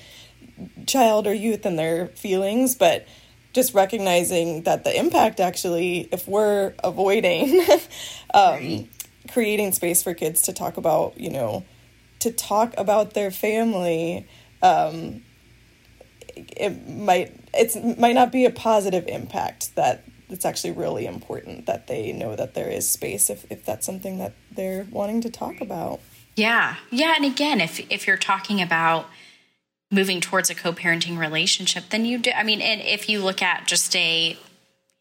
child 0.87 1.27
or 1.27 1.33
youth 1.33 1.65
and 1.65 1.79
their 1.79 2.09
feelings. 2.09 2.75
But 2.75 3.07
just 3.55 3.73
recognizing 3.73 4.65
that 4.65 4.85
the 4.85 4.97
impact 4.97 5.41
actually, 5.41 6.09
if 6.13 6.29
we're 6.29 6.75
avoiding 6.85 7.61
um, 8.35 8.53
right. 8.53 8.89
creating 9.33 9.73
space 9.73 10.03
for 10.03 10.13
kids 10.13 10.43
to 10.43 10.53
talk 10.53 10.77
about, 10.77 11.19
you 11.19 11.31
know, 11.31 11.65
to 12.19 12.31
talk 12.31 12.75
about 12.77 13.15
their 13.15 13.31
family, 13.31 14.27
um, 14.63 15.23
it 16.37 16.89
might 16.89 17.33
it's 17.55 17.77
might 17.99 18.15
not 18.15 18.33
be 18.33 18.45
a 18.45 18.51
positive 18.51 19.07
impact 19.07 19.75
that 19.77 20.05
it's 20.35 20.45
actually 20.45 20.73
really 20.73 21.07
important 21.07 21.65
that 21.65 21.87
they 21.87 22.13
know 22.13 22.37
that 22.37 22.55
there 22.55 22.69
is 22.69 22.89
space 22.89 23.31
if, 23.31 23.51
if 23.51 23.65
that's 23.65 23.87
something 23.87 24.19
that 24.19 24.35
they're 24.51 24.87
wanting 24.91 25.21
to 25.23 25.31
talk 25.31 25.61
about. 25.61 26.01
Yeah. 26.37 26.77
Yeah. 26.91 27.15
And 27.17 27.25
again, 27.25 27.61
if 27.61 27.81
if 27.91 28.07
you're 28.07 28.17
talking 28.17 28.61
about 28.61 29.07
moving 29.95 30.21
towards 30.21 30.51
a 30.51 30.55
co-parenting 30.55 31.17
relationship 31.17 31.85
then 31.91 32.05
you 32.05 32.19
do 32.19 32.31
i 32.33 32.43
mean 32.43 32.61
and 32.61 32.81
if 32.81 33.09
you 33.09 33.23
look 33.23 33.41
at 33.41 33.67
just 33.67 33.95
a 33.95 34.37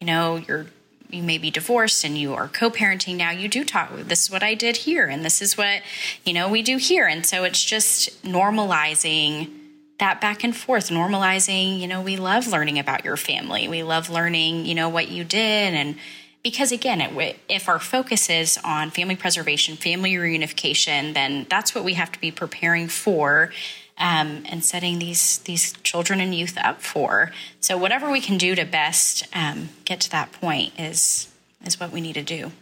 you 0.00 0.06
know 0.06 0.36
you're 0.46 0.66
you 1.10 1.22
may 1.22 1.38
be 1.38 1.50
divorced 1.50 2.04
and 2.04 2.16
you 2.16 2.32
are 2.32 2.48
co-parenting 2.48 3.16
now 3.16 3.30
you 3.30 3.48
do 3.48 3.64
talk 3.64 3.90
this 3.96 4.22
is 4.22 4.30
what 4.30 4.42
i 4.42 4.54
did 4.54 4.76
here 4.78 5.06
and 5.06 5.24
this 5.24 5.42
is 5.42 5.58
what 5.58 5.82
you 6.24 6.32
know 6.32 6.48
we 6.48 6.62
do 6.62 6.76
here 6.76 7.06
and 7.06 7.26
so 7.26 7.44
it's 7.44 7.64
just 7.64 8.22
normalizing 8.22 9.50
that 9.98 10.20
back 10.20 10.44
and 10.44 10.56
forth 10.56 10.88
normalizing 10.88 11.78
you 11.80 11.86
know 11.86 12.02
we 12.02 12.16
love 12.16 12.46
learning 12.46 12.78
about 12.78 13.04
your 13.04 13.16
family 13.16 13.68
we 13.68 13.82
love 13.82 14.10
learning 14.10 14.66
you 14.66 14.74
know 14.74 14.88
what 14.88 15.08
you 15.08 15.24
did 15.24 15.74
and 15.74 15.96
because 16.42 16.72
again 16.72 17.00
it, 17.00 17.38
if 17.48 17.68
our 17.68 17.78
focus 17.78 18.28
is 18.28 18.58
on 18.64 18.90
family 18.90 19.16
preservation 19.16 19.76
family 19.76 20.12
reunification 20.14 21.14
then 21.14 21.46
that's 21.48 21.74
what 21.74 21.84
we 21.84 21.94
have 21.94 22.10
to 22.10 22.20
be 22.20 22.30
preparing 22.30 22.88
for 22.88 23.50
um, 23.98 24.42
and 24.46 24.64
setting 24.64 24.98
these 24.98 25.38
these 25.38 25.72
children 25.82 26.20
and 26.20 26.34
youth 26.34 26.58
up 26.58 26.82
for. 26.82 27.32
So 27.60 27.76
whatever 27.76 28.10
we 28.10 28.20
can 28.20 28.38
do 28.38 28.54
to 28.54 28.64
best 28.64 29.26
um, 29.34 29.70
get 29.84 30.00
to 30.00 30.10
that 30.10 30.32
point 30.32 30.72
is 30.78 31.30
is 31.64 31.78
what 31.78 31.92
we 31.92 32.00
need 32.00 32.14
to 32.14 32.22
do. 32.22 32.52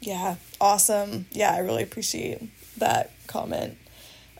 Yeah, 0.00 0.36
awesome. 0.60 1.26
Yeah, 1.30 1.52
I 1.52 1.58
really 1.58 1.82
appreciate 1.82 2.42
that 2.78 3.12
comment. 3.26 3.78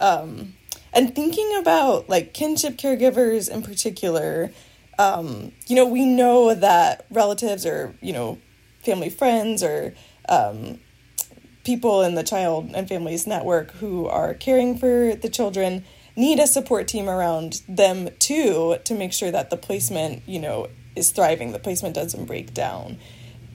Um, 0.00 0.54
and 0.92 1.14
thinking 1.14 1.56
about 1.58 2.08
like 2.08 2.34
kinship 2.34 2.76
caregivers 2.76 3.50
in 3.50 3.62
particular, 3.62 4.52
um, 4.99 5.52
you 5.66 5.76
know, 5.76 5.87
we 5.87 6.04
know 6.04 6.54
that 6.54 7.06
relatives 7.11 7.64
or 7.64 7.94
you 8.00 8.12
know 8.12 8.38
family 8.82 9.11
friends 9.11 9.62
or 9.62 9.94
um, 10.28 10.78
people 11.64 12.02
in 12.02 12.14
the 12.14 12.22
child 12.22 12.70
and 12.75 12.88
families 12.88 13.26
network 13.26 13.70
who 13.72 14.06
are 14.06 14.34
caring 14.34 14.76
for 14.76 15.14
the 15.14 15.28
children 15.28 15.84
need 16.16 16.38
a 16.38 16.46
support 16.46 16.88
team 16.88 17.08
around 17.08 17.62
them 17.68 18.08
too 18.18 18.76
to 18.84 18.94
make 18.94 19.12
sure 19.12 19.30
that 19.30 19.50
the 19.50 19.56
placement, 19.56 20.22
you 20.26 20.38
know, 20.38 20.68
is 20.94 21.11
thriving, 21.11 21.52
the 21.52 21.58
placement 21.58 21.94
doesn't 21.94 22.26
break 22.26 22.52
down. 22.52 22.99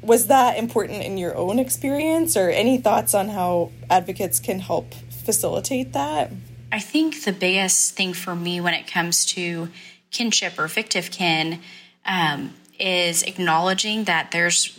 Was 0.02 0.28
that 0.28 0.58
important 0.58 1.04
in 1.04 1.18
your 1.18 1.36
own 1.36 1.60
experience 1.60 2.36
or 2.36 2.50
any 2.50 2.78
thoughts 2.78 3.14
on 3.14 3.30
how 3.30 3.72
advocates 3.90 4.40
can 4.40 4.60
help 4.60 4.94
facilitate 5.10 5.94
that? 5.94 6.32
I 6.72 6.80
think 6.80 7.24
the 7.24 7.34
biggest 7.34 7.96
thing 7.96 8.14
for 8.14 8.36
me 8.36 8.62
when 8.62 8.74
it 8.74 8.88
comes 8.88 9.26
to 9.28 9.70
kinship 10.12 10.60
or 10.60 10.68
fictive 10.68 11.12
kin 11.12 11.62
um, 12.06 12.54
is 12.80 13.24
acknowledging 13.24 14.06
that 14.06 14.32
there's 14.32 14.78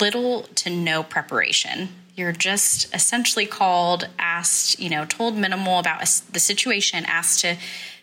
little 0.00 0.42
to 0.54 0.70
no 0.70 1.02
preparation 1.02 1.88
you're 2.16 2.32
just 2.32 2.94
essentially 2.94 3.46
called, 3.46 4.08
asked, 4.18 4.78
you 4.78 4.88
know, 4.88 5.04
told 5.04 5.36
minimal 5.36 5.78
about 5.78 6.00
the 6.32 6.38
situation, 6.38 7.04
asked 7.06 7.40
to 7.40 7.56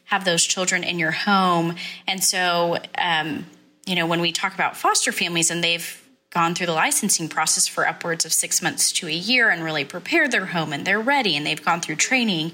have 0.05 0.25
those 0.25 0.43
children 0.43 0.83
in 0.83 0.99
your 0.99 1.11
home. 1.11 1.75
And 2.07 2.21
so, 2.21 2.77
um, 2.97 3.45
you 3.85 3.95
know, 3.95 4.05
when 4.05 4.19
we 4.19 4.33
talk 4.33 4.53
about 4.53 4.75
foster 4.75 5.13
families 5.13 5.49
and 5.49 5.63
they've 5.63 5.97
gone 6.31 6.55
through 6.55 6.65
the 6.65 6.73
licensing 6.73 7.27
process 7.27 7.67
for 7.67 7.87
upwards 7.87 8.25
of 8.25 8.33
six 8.33 8.61
months 8.61 8.91
to 8.93 9.07
a 9.07 9.11
year 9.11 9.49
and 9.49 9.63
really 9.63 9.85
prepared 9.85 10.31
their 10.31 10.47
home 10.47 10.73
and 10.73 10.85
they're 10.85 10.99
ready 10.99 11.35
and 11.35 11.45
they've 11.45 11.63
gone 11.63 11.81
through 11.81 11.97
training, 11.97 12.53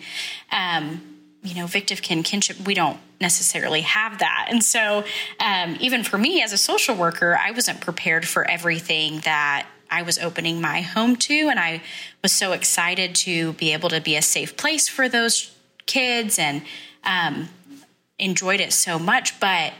um, 0.51 1.01
you 1.43 1.55
know, 1.55 1.67
fictive 1.67 2.01
kin 2.01 2.23
kinship, 2.23 2.59
we 2.65 2.73
don't 2.73 2.99
necessarily 3.21 3.81
have 3.81 4.19
that. 4.19 4.47
And 4.49 4.63
so, 4.63 5.03
um, 5.39 5.77
even 5.79 6.03
for 6.03 6.17
me 6.17 6.41
as 6.41 6.53
a 6.53 6.57
social 6.57 6.95
worker, 6.95 7.39
I 7.39 7.51
wasn't 7.51 7.79
prepared 7.79 8.27
for 8.27 8.49
everything 8.49 9.19
that 9.21 9.67
I 9.89 10.01
was 10.01 10.17
opening 10.17 10.59
my 10.59 10.81
home 10.81 11.15
to. 11.15 11.47
And 11.49 11.59
I 11.59 11.81
was 12.21 12.31
so 12.31 12.51
excited 12.51 13.15
to 13.15 13.53
be 13.53 13.73
able 13.73 13.89
to 13.89 14.01
be 14.01 14.15
a 14.15 14.21
safe 14.21 14.57
place 14.57 14.87
for 14.89 15.07
those 15.07 15.55
kids 15.85 16.37
and 16.37 16.63
um, 17.03 17.47
enjoyed 18.19 18.59
it 18.59 18.73
so 18.73 18.99
much. 18.99 19.39
But 19.39 19.73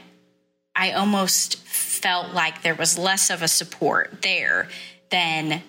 I 0.74 0.92
almost 0.92 1.58
felt 1.98 2.32
like 2.34 2.62
there 2.62 2.74
was 2.74 2.98
less 2.98 3.30
of 3.30 3.42
a 3.42 3.48
support 3.48 4.22
there 4.22 4.68
than 5.10 5.62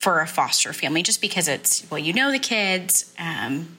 for 0.00 0.20
a 0.20 0.26
foster 0.26 0.72
family, 0.72 1.02
just 1.02 1.20
because 1.20 1.48
it's, 1.48 1.88
well, 1.90 1.98
you 1.98 2.12
know 2.12 2.30
the 2.30 2.38
kids. 2.38 3.12
Um, 3.18 3.78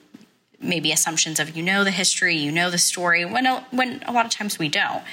maybe 0.61 0.91
assumptions 0.91 1.39
of 1.39 1.55
you 1.55 1.63
know 1.63 1.85
the 1.85 1.91
history, 1.91 2.35
you 2.35 2.51
know 2.51 2.69
the 2.69 2.77
story, 2.77 3.23
when 3.23 3.45
when 3.71 4.03
a 4.05 4.11
lot 4.11 4.25
of 4.25 4.31
times 4.31 4.59
we 4.59 4.67
don't. 4.67 5.03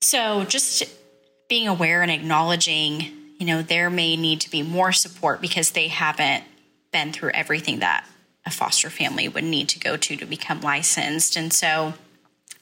So 0.00 0.44
just 0.44 0.84
being 1.48 1.66
aware 1.66 2.02
and 2.02 2.10
acknowledging 2.10 3.22
you 3.42 3.46
know, 3.46 3.60
there 3.60 3.90
may 3.90 4.14
need 4.14 4.40
to 4.42 4.50
be 4.52 4.62
more 4.62 4.92
support 4.92 5.40
because 5.40 5.72
they 5.72 5.88
haven't 5.88 6.44
been 6.92 7.12
through 7.12 7.32
everything 7.34 7.80
that 7.80 8.06
a 8.46 8.52
foster 8.52 8.88
family 8.88 9.28
would 9.28 9.42
need 9.42 9.68
to 9.70 9.80
go 9.80 9.96
to 9.96 10.16
to 10.16 10.24
become 10.24 10.60
licensed. 10.60 11.36
And 11.36 11.52
so 11.52 11.94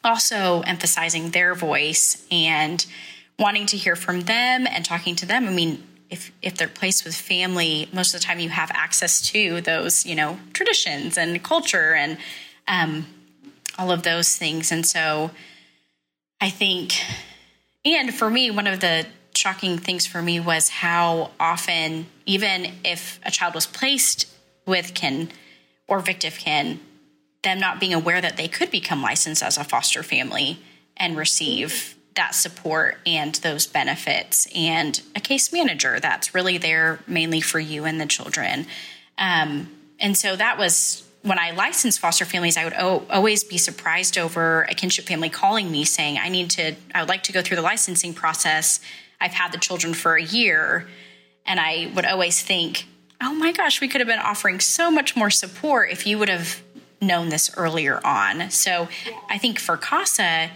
also 0.05 0.63
emphasizing 0.63 1.31
their 1.31 1.55
voice 1.55 2.27
and 2.31 2.85
wanting 3.39 3.67
to 3.67 3.77
hear 3.77 3.97
from 3.97 4.23
them 4.23 4.67
and 4.67 4.85
talking 4.85 5.17
to 5.17 5.27
them. 5.27 5.47
I 5.47 5.51
mean, 5.51 5.83
if 6.11 6.33
if 6.43 6.57
they're 6.57 6.69
placed 6.69 7.05
with 7.05 7.15
family, 7.15 7.89
most 7.93 8.15
of 8.15 8.21
the 8.21 8.27
time 8.27 8.41
you 8.41 8.49
have 8.49 8.71
access 8.75 9.21
to 9.31 9.61
those, 9.61 10.05
you 10.05 10.15
know, 10.15 10.39
traditions 10.53 11.17
and 11.17 11.43
culture 11.43 11.95
and 11.95 12.19
um, 12.67 13.07
all 13.79 13.91
of 13.91 14.03
those 14.03 14.37
things. 14.37 14.73
And 14.73 14.85
so 14.85 15.31
I 16.41 16.51
think, 16.51 16.95
and 17.85 18.13
for 18.15 18.29
me, 18.29 18.51
one 18.51 18.67
of 18.67 18.81
the 18.81 19.07
shocking 19.35 19.79
things 19.79 20.07
for 20.07 20.21
me 20.21 20.41
was 20.41 20.69
how 20.69 21.31
often, 21.39 22.07
even 22.27 22.73
if 22.85 23.21
a 23.25 23.31
child 23.31 23.55
was 23.55 23.67
placed 23.67 24.27
with 24.67 24.95
kin 24.95 25.31
or 25.87 26.01
fictive 26.01 26.39
kin, 26.39 26.81
them 27.43 27.59
not 27.59 27.81
being 27.81 27.95
aware 27.95 28.21
that 28.21 28.37
they 28.37 28.49
could 28.49 28.71
become 28.71 29.03
licensed 29.03 29.43
as 29.43 29.57
a 29.57 29.65
foster 29.65 30.03
family 30.03 30.59
and 30.97 31.17
receive 31.17 31.97
that 32.17 32.35
support 32.35 32.99
and 33.07 33.37
those 33.37 33.67
benefits 33.67 34.47
and 34.55 35.01
a 35.15 35.21
case 35.21 35.53
manager 35.53 36.01
that's 36.01 36.35
really 36.35 36.59
there 36.59 37.01
mainly 37.07 37.41
for 37.41 37.59
you 37.59 37.85
and 37.85 38.01
the 38.01 38.07
children. 38.07 38.67
Um, 39.17 39.71
and 39.99 40.17
so 40.17 40.37
that 40.37 40.59
was 40.59 41.07
when 41.23 41.39
I 41.39 41.51
licensed 41.53 42.01
foster 42.01 42.25
families, 42.25 42.57
I 42.57 42.65
would 42.65 42.75
o- 42.75 43.07
always 43.11 43.45
be 43.45 43.59
surprised 43.59 44.17
over 44.17 44.63
a 44.63 44.75
kinship 44.75 45.07
family 45.07 45.29
calling 45.29 45.71
me 45.71 45.85
saying, 45.85 46.19
I 46.19 46.29
need 46.29 46.51
to, 46.53 46.75
I 46.95 47.01
would 47.01 47.09
like 47.09 47.25
to 47.25 47.33
go 47.33 47.43
through 47.43 47.57
the 47.57 47.63
licensing 47.63 48.15
process 48.15 48.81
I've 49.21 49.33
had 49.33 49.53
the 49.53 49.59
children 49.59 49.93
for 49.93 50.17
a 50.17 50.23
year. 50.23 50.89
And 51.45 51.61
I 51.61 51.93
would 51.95 52.07
always 52.07 52.41
think, 52.41 52.87
oh 53.21 53.35
my 53.35 53.53
gosh, 53.53 53.81
we 53.81 53.89
could 53.89 54.01
have 54.01 54.09
been 54.09 54.19
offering 54.19 54.61
so 54.61 54.91
much 54.91 55.15
more 55.15 55.31
support 55.31 55.91
if 55.91 56.07
you 56.07 56.19
would 56.19 56.31
have 56.31 56.63
known 57.01 57.29
this 57.29 57.51
earlier 57.57 58.01
on. 58.05 58.51
So 58.51 58.89
I 59.29 59.39
think 59.39 59.59
for 59.59 59.77
CASA, 59.77 60.51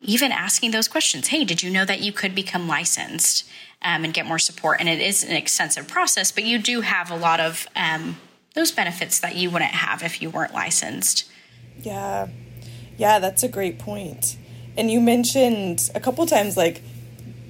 even 0.00 0.32
asking 0.32 0.70
those 0.70 0.88
questions 0.88 1.28
hey, 1.28 1.44
did 1.44 1.62
you 1.62 1.70
know 1.70 1.84
that 1.84 2.00
you 2.00 2.12
could 2.12 2.34
become 2.34 2.68
licensed 2.68 3.48
um, 3.82 4.04
and 4.04 4.14
get 4.14 4.26
more 4.26 4.38
support? 4.38 4.78
And 4.80 4.88
it 4.88 5.00
is 5.00 5.24
an 5.24 5.32
extensive 5.32 5.88
process, 5.88 6.32
but 6.32 6.44
you 6.44 6.58
do 6.58 6.82
have 6.82 7.10
a 7.10 7.16
lot 7.16 7.40
of 7.40 7.66
um, 7.76 8.16
those 8.54 8.72
benefits 8.72 9.18
that 9.20 9.36
you 9.36 9.50
wouldn't 9.50 9.72
have 9.72 10.02
if 10.02 10.22
you 10.22 10.30
weren't 10.30 10.54
licensed. 10.54 11.28
Yeah. 11.80 12.28
Yeah, 12.96 13.18
that's 13.18 13.42
a 13.42 13.48
great 13.48 13.78
point. 13.78 14.38
And 14.76 14.90
you 14.90 15.00
mentioned 15.00 15.90
a 15.94 16.00
couple 16.00 16.24
times 16.26 16.56
like 16.56 16.82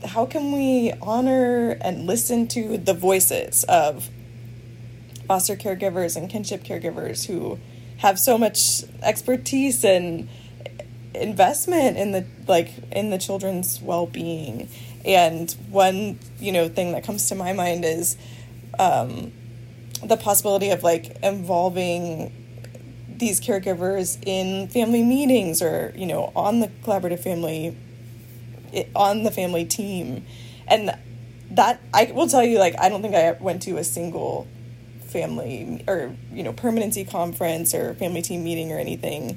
how 0.05 0.27
can 0.27 0.53
we 0.53 0.93
honor 1.03 1.77
and 1.81 2.07
listen 2.07 2.47
to 2.49 2.77
the 2.79 2.95
voices 2.95 3.65
of 3.65 4.11
foster 5.27 5.57
caregivers 5.57 6.17
and 6.17 6.31
kinship 6.31 6.63
caregivers 6.63 7.27
who 7.27 7.59
have 7.99 8.19
so 8.19 8.37
much 8.37 8.85
expertise 9.03 9.85
and 9.85 10.29
investment 11.15 11.97
in 11.97 12.13
the 12.13 12.27
like 12.47 12.71
in 12.93 13.11
the 13.11 13.19
children's 13.19 13.81
well-being. 13.81 14.69
And 15.05 15.51
one 15.71 16.19
you 16.39 16.53
know 16.53 16.69
thing 16.69 16.93
that 16.93 17.05
comes 17.05 17.29
to 17.29 17.35
my 17.35 17.53
mind 17.53 17.85
is 17.85 18.17
um, 18.79 19.33
the 20.05 20.17
possibility 20.17 20.71
of 20.71 20.83
like 20.83 21.17
involving 21.23 22.33
these 23.09 23.41
caregivers 23.41 24.23
in 24.27 24.69
family 24.69 25.03
meetings 25.03 25.63
or 25.63 25.93
you 25.97 26.07
know 26.07 26.33
on 26.37 26.61
the 26.61 26.69
collaborative 26.85 27.21
family 27.21 27.77
on 28.95 29.23
the 29.23 29.31
family 29.31 29.65
team. 29.65 30.25
And 30.69 30.97
that 31.51 31.81
i 31.95 32.11
will 32.13 32.27
tell 32.27 32.45
you 32.45 32.59
like 32.59 32.75
i 32.79 32.89
don't 32.89 33.03
think 33.03 33.15
i 33.15 33.33
went 33.33 33.63
to 33.63 33.77
a 33.77 33.85
single 33.85 34.47
family 35.19 35.85
or 35.87 36.15
you 36.33 36.43
know 36.43 36.53
permanency 36.53 37.05
conference 37.05 37.75
or 37.75 37.95
family 37.95 38.23
team 38.23 38.45
meeting 38.45 38.73
or 38.73 38.79
anything 38.79 39.37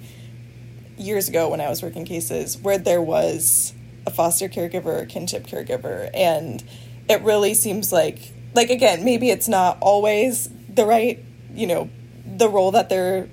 years 0.98 1.29
ago 1.29 1.50
when 1.50 1.62
i 1.62 1.69
was 1.69 1.81
working 1.81 2.05
cases 2.05 2.57
where 2.57 2.77
there 2.77 3.01
was 3.01 3.74
a 4.05 4.12
foster 4.12 4.50
caregiver 4.50 5.01
or 5.01 5.05
kinship 5.05 5.48
caregiver. 5.48 6.09
And 6.13 6.63
it 7.07 7.21
really 7.21 7.53
seems 7.53 7.91
like 7.91 8.31
like 8.55 8.69
again 8.69 9.05
maybe 9.05 9.29
it's 9.29 9.48
not 9.48 9.77
always 9.79 10.50
the 10.67 10.86
right 10.86 11.24
you 11.53 11.67
know 11.67 11.89
the 12.25 12.50
role 12.50 12.71
that 12.71 12.89
they're 12.89 13.29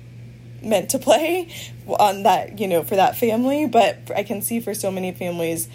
meant 0.61 0.89
to 0.91 0.99
play 0.99 1.51
on 1.99 2.23
that 2.23 2.59
you 2.59 2.67
know 2.67 2.83
for 2.83 2.95
that 2.95 3.17
family. 3.17 3.67
But 3.67 4.11
i 4.15 4.23
can 4.23 4.41
see 4.41 4.59
for 4.59 4.73
so 4.73 4.91
many 4.91 5.11
families 5.11 5.67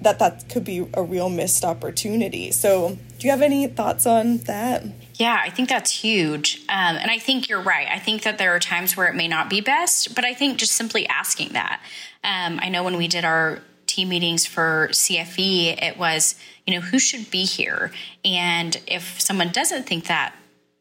that 0.00 0.18
that 0.20 0.48
could 0.48 0.64
be 0.64 0.86
a 0.94 1.02
real 1.02 1.28
missed 1.28 1.64
opportunity. 1.64 2.52
So 2.52 2.98
do 3.18 3.26
you 3.26 3.30
have 3.30 3.42
any 3.42 3.66
thoughts 3.66 4.06
on 4.06 4.38
that 4.38 4.84
yeah 5.18 5.40
i 5.44 5.50
think 5.50 5.68
that's 5.68 5.90
huge. 5.90 6.62
Um, 6.68 6.96
and 6.96 7.10
i 7.10 7.18
think 7.18 7.48
you're 7.48 7.60
right. 7.62 7.86
I 7.90 7.98
think 7.98 8.22
that 8.22 8.38
there 8.38 8.54
are 8.54 8.58
times 8.58 8.96
where 8.96 9.06
it 9.08 9.14
may 9.14 9.28
not 9.28 9.50
be 9.50 9.60
best 9.60 10.14
but 10.14 10.24
i 10.24 10.32
think 10.34 10.58
just 10.58 10.72
simply 10.72 11.06
asking 11.06 11.50
that. 11.50 11.80
Um, 12.24 12.58
i 12.62 12.68
know 12.68 12.82
when 12.82 12.96
we 12.96 13.08
did 13.08 13.24
our 13.24 13.60
team 13.86 14.08
meetings 14.10 14.44
for 14.46 14.88
cfe 14.92 15.82
it 15.82 15.96
was 15.98 16.34
you 16.68 16.74
know 16.74 16.80
who 16.82 16.98
should 16.98 17.30
be 17.30 17.46
here? 17.46 17.90
And 18.26 18.78
if 18.86 19.18
someone 19.18 19.48
doesn't 19.48 19.86
think 19.86 20.06
that 20.08 20.34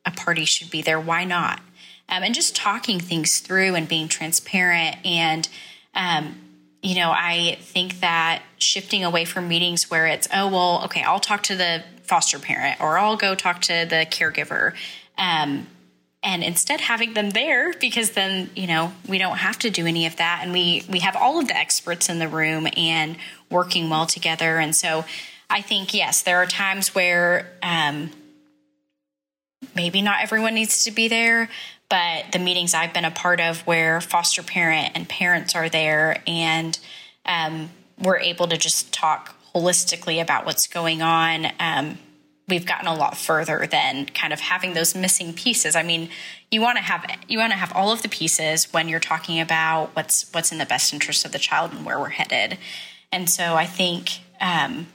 a 0.06 0.12
party 0.12 0.44
should 0.44 0.70
be 0.70 0.82
there 0.82 1.00
why 1.00 1.24
not? 1.24 1.62
Um, 2.10 2.24
and 2.24 2.36
just 2.36 2.58
talking 2.58 3.00
things 3.00 3.40
through 3.40 3.76
and 3.76 3.88
being 3.88 4.10
transparent. 4.10 4.98
And, 5.06 5.48
um, 5.94 6.42
you 6.82 6.96
know, 6.96 7.12
I 7.12 7.58
think 7.62 8.02
that 8.02 8.44
shifting 8.58 9.06
away 9.06 9.24
from 9.24 9.48
meetings 9.48 9.90
where 9.90 10.08
it's, 10.08 10.28
oh, 10.34 10.50
well, 10.50 10.82
okay, 10.86 11.04
I'll 11.04 11.22
talk 11.22 11.44
to 11.44 11.56
the 11.56 11.84
foster 12.08 12.40
parent 12.40 12.80
or 12.82 12.98
I'll 12.98 13.18
go 13.18 13.36
talk 13.36 13.62
to 13.62 13.86
the 13.90 14.08
caregiver. 14.10 14.74
Um, 15.18 15.68
and 16.24 16.44
instead 16.44 16.82
having 16.82 17.14
them 17.14 17.30
there 17.30 17.74
because 17.80 18.12
then 18.12 18.50
you 18.56 18.68
know 18.68 18.92
we 19.08 19.18
don't 19.18 19.38
have 19.38 19.60
to 19.60 19.70
do 19.70 19.86
any 19.86 20.06
of 20.06 20.16
that 20.18 20.40
and 20.44 20.52
we 20.52 20.84
we 20.90 21.00
have 21.00 21.16
all 21.16 21.40
of 21.40 21.48
the 21.48 21.56
experts 21.56 22.10
in 22.10 22.20
the 22.20 22.28
room 22.28 22.68
and 22.76 23.18
working 23.52 23.90
well 23.90 24.08
together 24.08 24.58
and 24.58 24.76
so 24.76 25.06
i 25.50 25.62
think 25.62 25.94
yes 25.94 26.24
there 26.24 26.38
are 26.38 26.48
times 26.48 26.96
where 26.96 27.52
um, 27.62 28.10
maybe 29.76 30.02
not 30.02 30.22
everyone 30.22 30.56
needs 30.56 30.84
to 30.84 30.92
be 30.92 31.08
there 31.08 31.50
but 31.90 32.32
the 32.34 32.40
meetings 32.40 32.74
I've 32.74 32.94
been 32.94 33.06
a 33.06 33.12
part 33.12 33.40
of 33.40 33.62
where 33.62 34.02
foster 34.02 34.44
parent 34.44 34.92
and 34.96 35.08
parents 35.08 35.56
are 35.56 35.70
there 35.70 36.22
and 36.28 36.78
um, 37.26 37.70
we're 38.00 38.20
able 38.20 38.48
to 38.48 38.58
just 38.58 38.94
talk 38.94 39.36
holistically 39.58 40.22
about 40.22 40.46
what's 40.46 40.68
going 40.68 41.02
on. 41.02 41.48
Um, 41.60 41.98
we've 42.48 42.66
gotten 42.66 42.88
a 42.88 42.94
lot 42.94 43.18
further 43.18 43.68
than 43.70 44.06
kind 44.08 44.32
of 44.32 44.40
having 44.40 44.74
those 44.74 44.96
missing 44.96 45.34
pieces. 45.34 45.76
I 45.76 45.84
mean, 45.84 46.10
you 46.52 46.62
want 46.62 46.78
to 46.78 46.84
have 46.84 47.06
you 47.28 47.38
want 47.40 47.52
to 47.52 47.58
have 47.58 47.74
all 47.74 47.92
of 47.92 48.02
the 48.02 48.10
pieces 48.10 48.72
when 48.72 48.88
you're 48.88 49.00
talking 49.00 49.40
about 49.40 49.96
what's 49.96 50.32
what's 50.34 50.52
in 50.52 50.58
the 50.58 50.66
best 50.66 50.94
interest 50.94 51.26
of 51.26 51.32
the 51.32 51.40
child 51.40 51.72
and 51.74 51.86
where 51.86 52.00
we're 52.00 52.10
headed. 52.10 52.58
And 53.12 53.30
so 53.30 53.56
I 53.56 53.66
think 53.66 54.22
um, 54.40 54.88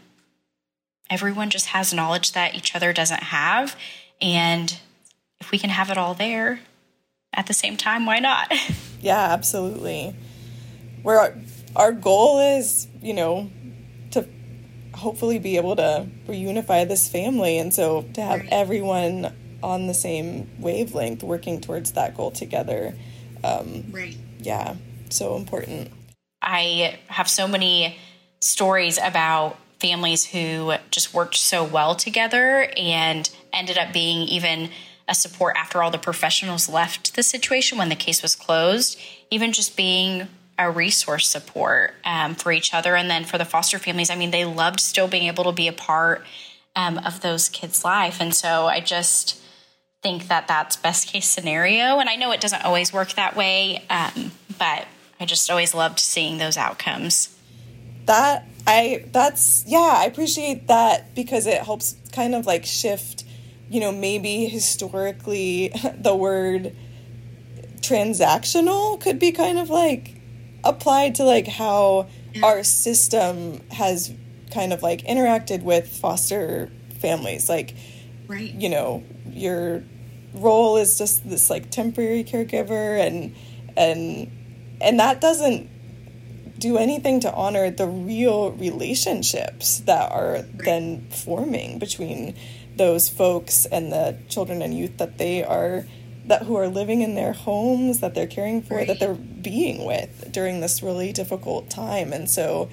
everyone 1.11 1.51
just 1.51 1.67
has 1.67 1.93
knowledge 1.93 2.33
that 2.33 2.55
each 2.55 2.75
other 2.77 2.93
doesn't 2.93 3.23
have, 3.23 3.77
and 4.21 4.79
if 5.41 5.51
we 5.51 5.59
can 5.59 5.71
have 5.71 5.91
it 5.91 5.99
all 5.99 6.15
there, 6.15 6.61
at 7.35 7.47
the 7.47 7.55
same 7.55 7.77
time, 7.77 8.07
why 8.07 8.19
not? 8.19 8.53
yeah, 9.01 9.33
absolutely. 9.33 10.15
Where 11.03 11.35
our, 11.75 11.93
goal 11.93 12.39
is, 12.59 12.87
you 13.01 13.15
know, 13.15 13.51
hopefully 14.95 15.39
be 15.39 15.57
able 15.57 15.77
to 15.77 16.07
reunify 16.27 16.87
this 16.87 17.09
family. 17.09 17.59
And 17.59 17.73
so 17.73 18.03
to 18.15 18.21
have 18.23 18.41
right. 18.41 18.49
everyone 18.53 19.33
on 19.63 19.87
the 19.87 19.95
same 19.95 20.51
wavelength 20.59 21.23
working 21.23 21.61
towards 21.61 21.93
that 21.93 22.17
goal 22.17 22.31
together. 22.31 22.95
Um, 23.45 23.85
right. 23.91 24.17
Yeah, 24.39 24.77
so 25.11 25.37
important. 25.37 25.91
I 26.41 26.99
have 27.07 27.29
so 27.29 27.47
many 27.47 27.97
stories 28.41 28.99
about 28.99 29.57
families 29.81 30.25
who 30.25 30.75
just 30.91 31.15
worked 31.15 31.37
so 31.37 31.65
well 31.65 31.95
together 31.95 32.69
and 32.77 33.29
ended 33.53 33.79
up 33.79 33.93
being 33.93 34.29
even 34.29 34.71
a 35.09 35.15
support 35.15 35.57
after 35.57 35.83
all 35.83 35.91
the 35.91 35.99
professionals 35.99 36.69
left 36.69 37.15
the 37.17 37.23
situation 37.23 37.79
when 37.79 37.89
the 37.89 37.97
case 37.97 38.23
was 38.23 38.35
closed, 38.35 38.99
even 39.31 39.53
just 39.53 39.77
being 39.77 40.29
a 40.65 40.71
resource 40.71 41.29
support 41.29 41.95
um, 42.05 42.35
for 42.35 42.53
each 42.53 42.75
other. 42.75 42.97
And 42.97 43.11
then 43.11 43.25
for 43.25 43.39
the 43.39 43.45
foster 43.45 43.79
families, 43.79 44.11
I 44.11 44.17
mean, 44.17 44.31
they 44.31 44.45
loved 44.45 44.81
still 44.81 45.09
being 45.09 45.25
able 45.25 45.45
to 45.45 45.53
be 45.53 45.69
a 45.69 45.73
part 45.73 46.25
um, 46.75 46.99
of 46.99 47.21
those 47.21 47.49
kids' 47.49 47.85
life. 47.85 48.21
And 48.21 48.35
so 48.35 48.67
I 48.67 48.81
just 48.81 49.41
think 50.03 50.29
that 50.29 50.49
that's 50.49 50.77
best 50.77 51.09
case 51.09 51.29
scenario. 51.29 51.99
And 51.99 52.09
I 52.09 52.17
know 52.17 52.33
it 52.33 52.41
doesn't 52.41 52.65
always 52.65 52.93
work 52.93 53.13
that 53.13 53.37
way, 53.37 53.85
um, 53.89 54.33
but 54.59 54.87
I 55.21 55.27
just 55.27 55.51
always 55.51 55.75
loved 55.75 56.01
seeing 56.01 56.39
those 56.39 56.57
outcomes. 56.57 57.37
That 58.07 58.47
I 58.67 59.05
that's 59.13 59.65
yeah, 59.67 59.95
I 59.99 60.07
appreciate 60.07 60.67
that 60.67 61.15
because 61.15 61.47
it 61.47 61.63
helps 61.63 61.95
kind 62.13 62.35
of 62.35 62.47
like 62.47 62.65
shift 62.65 63.25
you 63.73 63.81
know, 63.81 63.91
maybe 63.91 64.47
historically 64.47 65.69
the 65.99 66.15
word 66.15 66.77
transactional 67.81 69.01
could 69.01 69.19
be 69.19 69.33
kind 69.33 69.59
of 69.59 69.71
like 69.71 70.12
applied 70.65 71.15
to 71.17 71.25
like 71.25 71.47
how 71.47 72.07
yeah. 72.35 72.45
our 72.47 72.63
system 72.63 73.61
has 73.71 74.13
kind 74.53 74.73
of 74.73 74.83
like 74.83 75.03
interacted 75.03 75.63
with 75.63 75.89
foster 75.89 76.71
families 77.01 77.49
like 77.49 77.75
right 78.29 78.53
you 78.55 78.69
know 78.69 79.03
your 79.27 79.83
role 80.35 80.77
is 80.77 80.99
just 80.99 81.29
this 81.29 81.51
like 81.51 81.71
temporary 81.71 82.23
caregiver 82.23 83.01
and 83.01 83.35
and 83.77 84.31
and 84.81 85.01
that 85.01 85.21
doesn't 85.21 85.69
do 86.59 86.77
anything 86.79 87.19
to 87.21 87.33
honor 87.33 87.71
the 87.71 87.87
real 87.87 88.53
relationships 88.53 89.79
that 89.81 90.13
are 90.13 90.33
right. 90.35 90.59
then 90.59 91.07
forming 91.11 91.79
between 91.79 92.35
those 92.77 93.09
folks 93.09 93.67
and 93.67 93.91
the 93.91 94.17
children 94.29 94.63
and 94.63 94.77
youth 94.77 94.97
that 94.99 95.19
they 95.19 95.43
are 95.43 95.85
that 96.27 96.43
who 96.45 96.57
are 96.57 96.69
living 96.69 97.01
in 97.01 97.15
their 97.15 97.33
homes 97.33 98.01
that 98.01 98.15
they're 98.15 98.27
caring 98.27 98.63
for 98.63 98.77
right. 98.77 98.87
that 98.87 99.01
they're 99.01 99.15
being 99.15 99.85
with 99.85 100.31
during 100.33 100.61
this 100.61 100.83
really 100.83 101.13
difficult 101.13 101.69
time. 101.69 102.13
And 102.13 102.31
so 102.31 102.69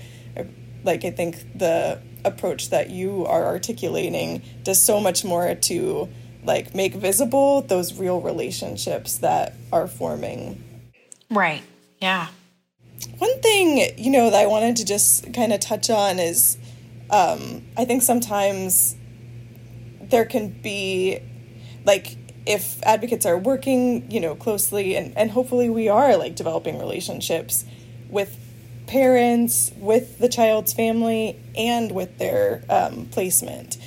like 0.84 1.04
i 1.06 1.12
think 1.12 1.58
the 1.58 2.02
approach 2.26 2.70
that 2.70 2.90
you 2.90 3.26
are 3.26 3.46
articulating 3.46 4.42
does 4.64 4.82
so 4.82 5.00
much 5.00 5.24
more 5.24 5.56
to 5.56 6.10
like 6.44 6.74
make 6.76 6.94
visible 6.94 7.62
those 7.62 7.98
real 7.98 8.22
relationships 8.22 9.18
that 9.18 9.54
are 9.74 9.88
forming. 9.88 10.64
Right. 11.30 11.62
Yeah. 12.00 12.28
One 13.18 13.42
thing 13.42 13.94
you 13.98 14.12
know 14.12 14.30
that 14.30 14.40
i 14.40 14.46
wanted 14.46 14.78
to 14.78 14.86
just 14.86 15.34
kind 15.34 15.54
of 15.54 15.60
touch 15.60 15.90
on 15.90 16.20
is 16.20 16.58
um, 17.10 17.64
i 17.78 17.86
think 17.86 18.02
sometimes 18.02 18.96
there 20.02 20.26
can 20.26 20.50
be 20.50 21.20
like 21.86 22.18
if 22.50 22.82
advocates 22.84 23.28
are 23.28 23.38
working 23.38 24.10
you 24.10 24.20
know 24.20 24.36
closely 24.36 24.96
and, 24.96 25.16
and 25.16 25.32
hopefully 25.32 25.70
we 25.70 25.88
are 25.88 26.18
like 26.18 26.36
developing 26.36 26.80
relationships 26.80 27.64
with 28.10 28.36
parents 28.88 29.72
with 29.78 30.18
the 30.18 30.28
child's 30.28 30.74
family 30.74 31.40
and 31.56 31.92
with 31.92 32.18
their 32.18 32.64
um, 32.70 33.06
placement. 33.12 33.78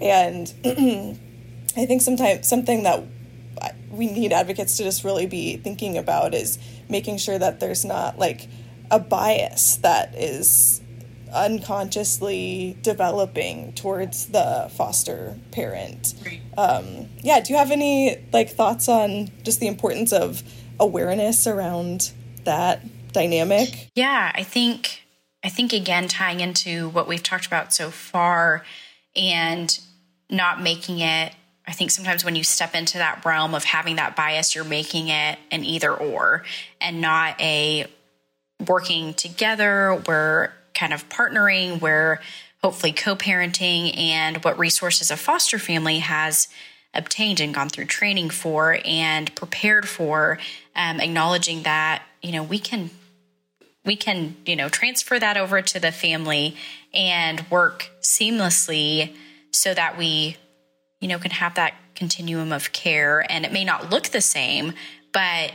And 0.00 0.52
i 1.76 1.86
think 1.86 2.02
sometimes 2.02 2.48
something 2.48 2.82
that 2.82 3.02
we 3.90 4.10
need 4.10 4.32
advocates 4.32 4.76
to 4.76 4.84
just 4.84 5.02
really 5.02 5.26
be 5.26 5.56
thinking 5.56 5.96
about 5.96 6.34
is 6.34 6.58
making 6.88 7.18
sure 7.18 7.38
that 7.38 7.58
there's 7.60 7.84
not 7.84 8.18
like 8.18 8.48
a 8.90 8.98
bias 8.98 9.76
that 9.76 10.14
is 10.14 10.79
unconsciously 11.32 12.76
developing 12.82 13.72
towards 13.74 14.26
the 14.26 14.70
foster 14.76 15.36
parent. 15.50 16.14
Um, 16.56 17.08
yeah, 17.22 17.40
do 17.40 17.52
you 17.52 17.58
have 17.58 17.70
any 17.70 18.18
like 18.32 18.50
thoughts 18.50 18.88
on 18.88 19.30
just 19.42 19.60
the 19.60 19.66
importance 19.66 20.12
of 20.12 20.42
awareness 20.78 21.46
around 21.46 22.12
that 22.44 23.12
dynamic? 23.12 23.90
Yeah, 23.94 24.32
I 24.34 24.42
think 24.42 25.02
I 25.42 25.48
think 25.48 25.72
again 25.72 26.08
tying 26.08 26.40
into 26.40 26.88
what 26.90 27.08
we've 27.08 27.22
talked 27.22 27.46
about 27.46 27.72
so 27.72 27.90
far 27.90 28.64
and 29.16 29.78
not 30.30 30.62
making 30.62 31.00
it 31.00 31.34
I 31.66 31.72
think 31.72 31.92
sometimes 31.92 32.24
when 32.24 32.34
you 32.34 32.42
step 32.42 32.74
into 32.74 32.98
that 32.98 33.24
realm 33.24 33.54
of 33.54 33.62
having 33.62 33.96
that 33.96 34.16
bias, 34.16 34.56
you're 34.56 34.64
making 34.64 35.06
it 35.06 35.38
an 35.52 35.64
either 35.64 35.94
or 35.94 36.42
and 36.80 37.00
not 37.00 37.40
a 37.40 37.86
working 38.66 39.14
together, 39.14 40.02
we're 40.06 40.50
kind 40.74 40.92
of 40.92 41.08
partnering, 41.08 41.80
we're 41.80 42.20
hopefully 42.62 42.92
co 42.92 43.16
parenting, 43.16 43.96
and 43.96 44.44
what 44.44 44.58
resources 44.58 45.10
a 45.10 45.16
foster 45.16 45.58
family 45.58 45.98
has 45.98 46.48
obtained 46.92 47.40
and 47.40 47.54
gone 47.54 47.68
through 47.68 47.86
training 47.86 48.30
for 48.30 48.78
and 48.84 49.34
prepared 49.34 49.88
for, 49.88 50.38
um, 50.74 51.00
acknowledging 51.00 51.62
that, 51.62 52.02
you 52.22 52.32
know, 52.32 52.42
we 52.42 52.58
can. 52.58 52.90
We 53.82 53.96
can, 53.96 54.36
you 54.44 54.56
know, 54.56 54.68
transfer 54.68 55.18
that 55.18 55.38
over 55.38 55.62
to 55.62 55.80
the 55.80 55.90
family 55.90 56.54
and 56.92 57.48
work 57.50 57.90
seamlessly 58.02 59.16
so 59.52 59.72
that 59.72 59.96
we, 59.96 60.36
you 61.00 61.08
know, 61.08 61.18
can 61.18 61.30
have 61.30 61.54
that 61.54 61.72
continuum 61.94 62.52
of 62.52 62.72
care. 62.72 63.24
And 63.32 63.46
it 63.46 63.52
may 63.52 63.64
not 63.64 63.90
look 63.90 64.08
the 64.08 64.20
same, 64.20 64.74
but 65.12 65.52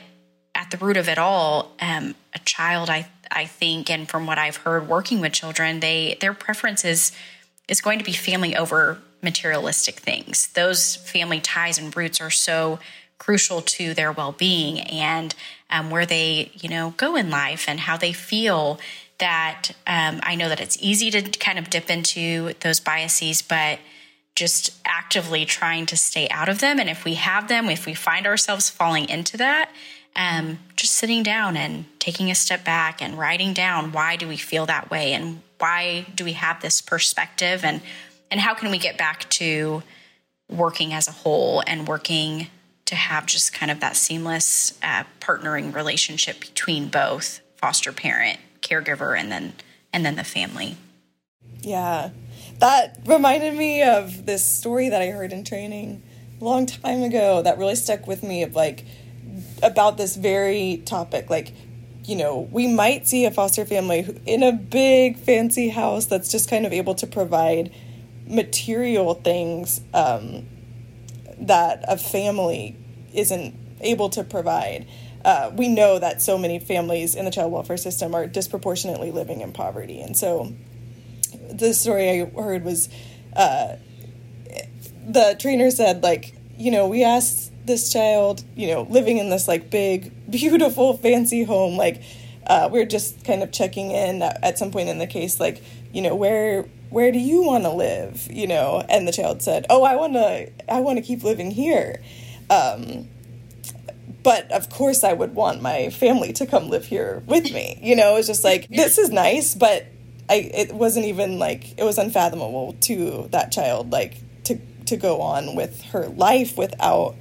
at 0.56 0.72
the 0.72 0.78
root 0.78 0.98
of 0.98 1.08
it 1.08 1.20
all, 1.20 1.76
um, 1.80 2.16
a 2.34 2.40
child, 2.40 2.90
I 2.90 3.08
I 3.32 3.46
think, 3.46 3.90
and 3.90 4.08
from 4.08 4.26
what 4.26 4.38
I've 4.38 4.58
heard 4.58 4.88
working 4.88 5.22
with 5.22 5.34
children, 5.34 5.80
they 5.80 6.18
their 6.20 6.34
preference 6.34 6.86
is 6.86 7.12
is 7.68 7.82
going 7.82 8.00
to 8.00 8.06
be 8.06 8.14
family 8.14 8.56
over 8.56 9.00
materialistic 9.22 9.96
things. 9.96 10.48
Those 10.54 10.96
family 10.96 11.40
ties 11.40 11.80
and 11.80 11.96
roots 11.96 12.22
are 12.22 12.30
so 12.30 12.80
crucial 13.18 13.62
to 13.62 13.94
their 13.94 14.12
well-being 14.12 14.82
and 14.82 15.34
um, 15.70 15.90
where 15.90 16.06
they 16.06 16.52
you 16.56 16.70
know 16.70 16.94
go 16.98 17.16
in 17.16 17.30
life 17.30 17.66
and 17.68 17.80
how 17.80 17.98
they 17.98 18.12
feel 18.12 18.80
that 19.20 19.72
um, 19.88 20.20
i 20.24 20.36
know 20.36 20.50
that 20.50 20.60
it's 20.60 20.78
easy 20.82 21.10
to 21.10 21.22
kind 21.40 21.58
of 21.58 21.70
dip 21.70 21.90
into 21.90 22.54
those 22.60 22.80
biases 22.80 23.42
but 23.42 23.80
just 24.36 24.72
actively 24.84 25.46
trying 25.46 25.86
to 25.86 25.96
stay 25.96 26.28
out 26.30 26.50
of 26.50 26.60
them 26.60 26.78
and 26.78 26.90
if 26.90 27.06
we 27.06 27.14
have 27.14 27.48
them 27.48 27.70
if 27.70 27.86
we 27.86 27.94
find 27.94 28.28
ourselves 28.28 28.70
falling 28.70 29.08
into 29.08 29.38
that 29.38 29.72
um, 30.16 30.60
just 30.76 30.94
sitting 30.94 31.24
down 31.24 31.58
and 31.58 31.86
taking 32.00 32.32
a 32.32 32.36
step 32.36 32.64
back 32.64 33.02
and 33.02 33.18
writing 33.18 33.54
down 33.54 33.92
why 33.92 34.16
do 34.16 34.28
we 34.28 34.38
feel 34.38 34.66
that 34.66 34.90
way 34.90 35.14
and 35.14 35.42
why 35.60 36.06
do 36.16 36.24
we 36.24 36.34
have 36.34 36.62
this 36.62 36.82
perspective 36.82 37.64
and 37.64 37.82
and 38.32 38.40
how 38.40 38.54
can 38.54 38.72
we 38.72 38.78
get 38.78 38.98
back 38.98 39.30
to 39.30 39.84
working 40.50 40.94
as 40.94 41.08
a 41.08 41.12
whole 41.12 41.64
and 41.68 41.88
working 41.88 42.48
to 42.86 42.96
have 42.96 43.26
just 43.26 43.54
kind 43.54 43.72
of 43.72 43.80
that 43.80 43.96
seamless 43.96 44.78
uh, 44.84 45.04
partnering 45.20 45.74
relationship 45.74 46.40
between 46.40 46.88
both 46.88 47.42
foster 47.58 47.92
parent 47.92 48.40
caregiver 48.62 49.18
and 49.18 49.32
then 49.32 49.54
and 49.94 50.06
then 50.06 50.16
the 50.16 50.24
family. 50.24 50.76
Yeah. 51.62 52.10
That 52.60 53.00
reminded 53.06 53.56
me 53.56 53.82
of 53.84 54.26
this 54.26 54.46
story 54.46 54.90
that 54.90 55.02
i 55.02 55.08
heard 55.08 55.34
in 55.34 55.44
training 55.44 56.04
a 56.40 56.44
long 56.44 56.66
time 56.66 57.02
ago 57.02 57.42
that 57.42 57.58
really 57.58 57.76
stuck 57.76 58.08
with 58.08 58.24
me 58.24 58.44
of 58.44 58.56
like 58.56 58.86
about 59.66 59.98
this 59.98 60.16
very 60.16 60.82
topic. 60.86 61.30
Like, 61.30 61.54
you 62.06 62.16
know, 62.16 62.48
we 62.52 62.68
might 62.68 63.08
see 63.08 63.26
a 63.26 63.32
foster 63.32 63.66
family 63.66 64.22
in 64.26 64.44
a 64.44 64.52
big 64.52 65.18
fancy 65.18 65.70
house 65.70 66.06
that's 66.06 66.32
just 66.32 66.50
kind 66.50 66.66
of 66.66 66.72
able 66.72 66.96
to 66.96 67.08
provide 67.08 67.74
material 68.28 69.16
things 69.16 69.82
um, 69.94 70.46
that 71.40 71.84
a 71.88 71.98
family 71.98 72.78
isn't 73.14 73.56
able 73.82 74.10
to 74.10 74.24
provide. 74.24 74.88
Uh, 75.24 75.52
we 75.56 75.68
know 75.68 75.98
that 75.98 76.22
so 76.22 76.38
many 76.38 76.60
families 76.60 77.16
in 77.16 77.26
the 77.26 77.32
child 77.32 77.52
welfare 77.52 77.78
system 77.78 78.14
are 78.14 78.28
disproportionately 78.28 79.12
living 79.12 79.42
in 79.42 79.52
poverty. 79.52 80.00
And 80.00 80.16
so 80.16 80.54
the 81.50 81.74
story 81.74 82.22
I 82.22 82.26
heard 82.26 82.64
was 82.64 82.90
uh, 83.36 83.78
the 85.08 85.36
trainer 85.40 85.72
said, 85.72 86.04
like, 86.04 86.36
you 86.58 86.70
know, 86.70 86.88
we 86.88 87.04
asked 87.04 87.52
this 87.66 87.92
child, 87.92 88.44
you 88.56 88.68
know, 88.68 88.84
living 88.84 89.18
in 89.18 89.30
this 89.30 89.48
like 89.48 89.70
big, 89.70 90.12
beautiful, 90.30 90.98
fancy 90.98 91.44
home, 91.44 91.78
like 91.78 92.02
uh, 92.48 92.70
we're 92.72 92.86
just 92.86 93.24
kind 93.26 93.42
of 93.42 93.52
checking 93.52 93.92
in 93.92 94.22
at, 94.22 94.40
at 94.44 94.58
some 94.58 94.72
point 94.72 94.90
in 94.90 95.00
the 95.00 95.08
case, 95.08 95.40
like, 95.40 95.64
you 95.92 96.02
know, 96.02 96.16
where 96.16 96.66
where 96.90 97.12
do 97.12 97.20
you 97.20 97.44
want 97.44 97.64
to 97.64 97.72
live? 97.72 98.28
You 98.32 98.48
know, 98.48 98.84
and 98.88 99.08
the 99.08 99.12
child 99.12 99.42
said, 99.42 99.66
"Oh, 99.70 99.84
I 99.84 99.96
want 99.96 100.14
to, 100.14 100.50
I 100.70 100.80
want 100.80 100.98
to 100.98 101.02
keep 101.02 101.24
living 101.24 101.52
here." 101.52 102.02
Um, 102.50 103.10
but 104.24 104.52
of 104.52 104.70
course, 104.70 105.04
I 105.04 105.14
would 105.14 105.36
want 105.36 105.62
my 105.62 105.90
family 105.90 106.34
to 106.34 106.46
come 106.46 106.70
live 106.70 106.86
here 106.86 107.22
with 107.26 107.52
me. 107.52 107.80
You 107.82 107.96
know, 107.96 108.16
it's 108.18 108.28
just 108.28 108.44
like 108.44 108.68
this 108.70 108.98
is 108.98 109.10
nice, 109.10 109.56
but 109.56 109.86
I 110.30 110.36
it 110.54 110.74
wasn't 110.74 111.06
even 111.06 111.40
like 111.40 111.78
it 111.78 111.84
was 111.84 111.98
unfathomable 111.98 112.74
to 112.82 113.28
that 113.32 113.52
child, 113.52 113.92
like 113.92 114.18
to 114.46 114.60
to 114.86 114.98
go 114.98 115.22
on 115.22 115.56
with 115.56 115.82
her 115.86 116.08
life 116.08 116.58
without 116.58 117.16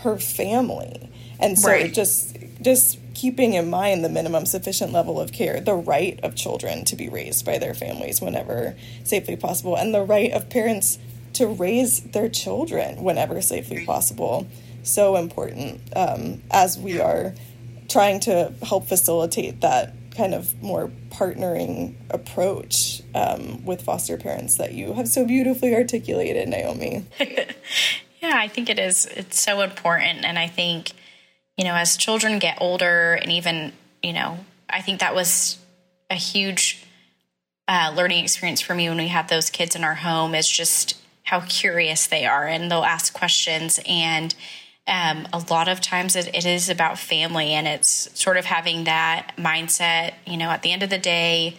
her 0.00 0.18
family. 0.18 1.10
And 1.38 1.58
so 1.58 1.68
right. 1.68 1.92
just 1.92 2.36
just 2.60 2.98
keeping 3.14 3.54
in 3.54 3.68
mind 3.68 4.04
the 4.04 4.08
minimum 4.08 4.46
sufficient 4.46 4.92
level 4.92 5.20
of 5.20 5.32
care, 5.32 5.60
the 5.60 5.74
right 5.74 6.18
of 6.22 6.34
children 6.34 6.84
to 6.86 6.96
be 6.96 7.08
raised 7.08 7.44
by 7.44 7.58
their 7.58 7.74
families 7.74 8.20
whenever 8.20 8.76
safely 9.04 9.36
possible, 9.36 9.76
and 9.76 9.94
the 9.94 10.02
right 10.02 10.32
of 10.32 10.48
parents 10.48 10.98
to 11.34 11.46
raise 11.46 12.00
their 12.00 12.28
children 12.28 13.02
whenever 13.02 13.40
safely 13.40 13.84
possible. 13.84 14.46
So 14.82 15.16
important 15.16 15.80
um, 15.94 16.42
as 16.50 16.78
we 16.78 17.00
are 17.00 17.34
trying 17.88 18.20
to 18.20 18.52
help 18.62 18.86
facilitate 18.86 19.60
that 19.60 19.92
kind 20.16 20.34
of 20.34 20.60
more 20.62 20.90
partnering 21.10 21.94
approach 22.10 23.02
um, 23.14 23.64
with 23.64 23.82
foster 23.82 24.16
parents 24.16 24.56
that 24.56 24.72
you 24.72 24.94
have 24.94 25.08
so 25.08 25.26
beautifully 25.26 25.74
articulated, 25.74 26.48
Naomi. 26.48 27.06
Yeah, 28.30 28.38
I 28.38 28.46
think 28.46 28.70
it 28.70 28.78
is. 28.78 29.06
It's 29.06 29.40
so 29.40 29.60
important. 29.60 30.24
And 30.24 30.38
I 30.38 30.46
think, 30.46 30.92
you 31.56 31.64
know, 31.64 31.74
as 31.74 31.96
children 31.96 32.38
get 32.38 32.58
older, 32.60 33.14
and 33.14 33.32
even, 33.32 33.72
you 34.04 34.12
know, 34.12 34.38
I 34.68 34.82
think 34.82 35.00
that 35.00 35.16
was 35.16 35.58
a 36.10 36.14
huge 36.14 36.84
uh, 37.66 37.92
learning 37.96 38.22
experience 38.22 38.60
for 38.60 38.76
me 38.76 38.88
when 38.88 38.98
we 38.98 39.08
had 39.08 39.28
those 39.28 39.50
kids 39.50 39.74
in 39.74 39.82
our 39.82 39.96
home 39.96 40.36
is 40.36 40.48
just 40.48 40.96
how 41.24 41.40
curious 41.40 42.06
they 42.06 42.24
are 42.24 42.46
and 42.46 42.70
they'll 42.70 42.84
ask 42.84 43.12
questions. 43.12 43.80
And 43.84 44.32
um, 44.86 45.26
a 45.32 45.44
lot 45.50 45.66
of 45.66 45.80
times 45.80 46.14
it, 46.14 46.32
it 46.32 46.46
is 46.46 46.68
about 46.68 47.00
family 47.00 47.50
and 47.50 47.66
it's 47.66 48.16
sort 48.16 48.36
of 48.36 48.44
having 48.44 48.84
that 48.84 49.32
mindset, 49.38 50.14
you 50.24 50.36
know, 50.36 50.50
at 50.50 50.62
the 50.62 50.70
end 50.70 50.84
of 50.84 50.90
the 50.90 50.98
day, 50.98 51.56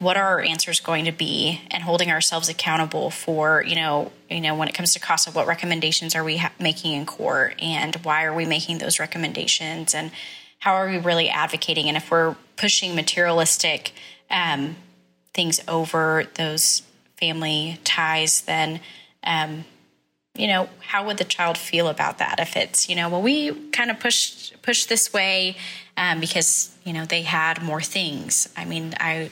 what 0.00 0.16
are 0.16 0.28
our 0.28 0.40
answers 0.40 0.80
going 0.80 1.04
to 1.04 1.12
be 1.12 1.60
and 1.70 1.82
holding 1.82 2.10
ourselves 2.10 2.48
accountable 2.48 3.10
for 3.10 3.62
you 3.66 3.76
know 3.76 4.10
you 4.28 4.40
know 4.40 4.54
when 4.54 4.66
it 4.66 4.74
comes 4.74 4.92
to 4.94 5.00
CASA 5.00 5.30
what 5.30 5.46
recommendations 5.46 6.16
are 6.16 6.24
we 6.24 6.38
ha- 6.38 6.52
making 6.58 6.94
in 6.94 7.06
court 7.06 7.54
and 7.60 7.94
why 7.96 8.24
are 8.24 8.34
we 8.34 8.46
making 8.46 8.78
those 8.78 8.98
recommendations 8.98 9.94
and 9.94 10.10
how 10.58 10.74
are 10.74 10.88
we 10.88 10.98
really 10.98 11.30
advocating? 11.30 11.88
And 11.88 11.96
if 11.96 12.10
we're 12.10 12.36
pushing 12.56 12.94
materialistic 12.94 13.92
um, 14.30 14.76
things 15.32 15.60
over 15.68 16.24
those 16.34 16.82
family 17.18 17.78
ties 17.84 18.40
then 18.42 18.80
um, 19.22 19.64
you 20.34 20.46
know 20.46 20.70
how 20.80 21.04
would 21.04 21.18
the 21.18 21.24
child 21.24 21.58
feel 21.58 21.88
about 21.88 22.16
that? 22.18 22.40
If 22.40 22.56
it's 22.56 22.88
you 22.88 22.96
know 22.96 23.10
well 23.10 23.20
we 23.20 23.52
kind 23.70 23.90
of 23.90 24.00
push 24.00 24.52
push 24.62 24.86
this 24.86 25.12
way 25.12 25.58
um, 25.98 26.20
because 26.20 26.74
you 26.84 26.94
know 26.94 27.04
they 27.04 27.20
had 27.20 27.62
more 27.62 27.82
things. 27.82 28.48
I 28.56 28.64
mean 28.64 28.94
i 28.98 29.30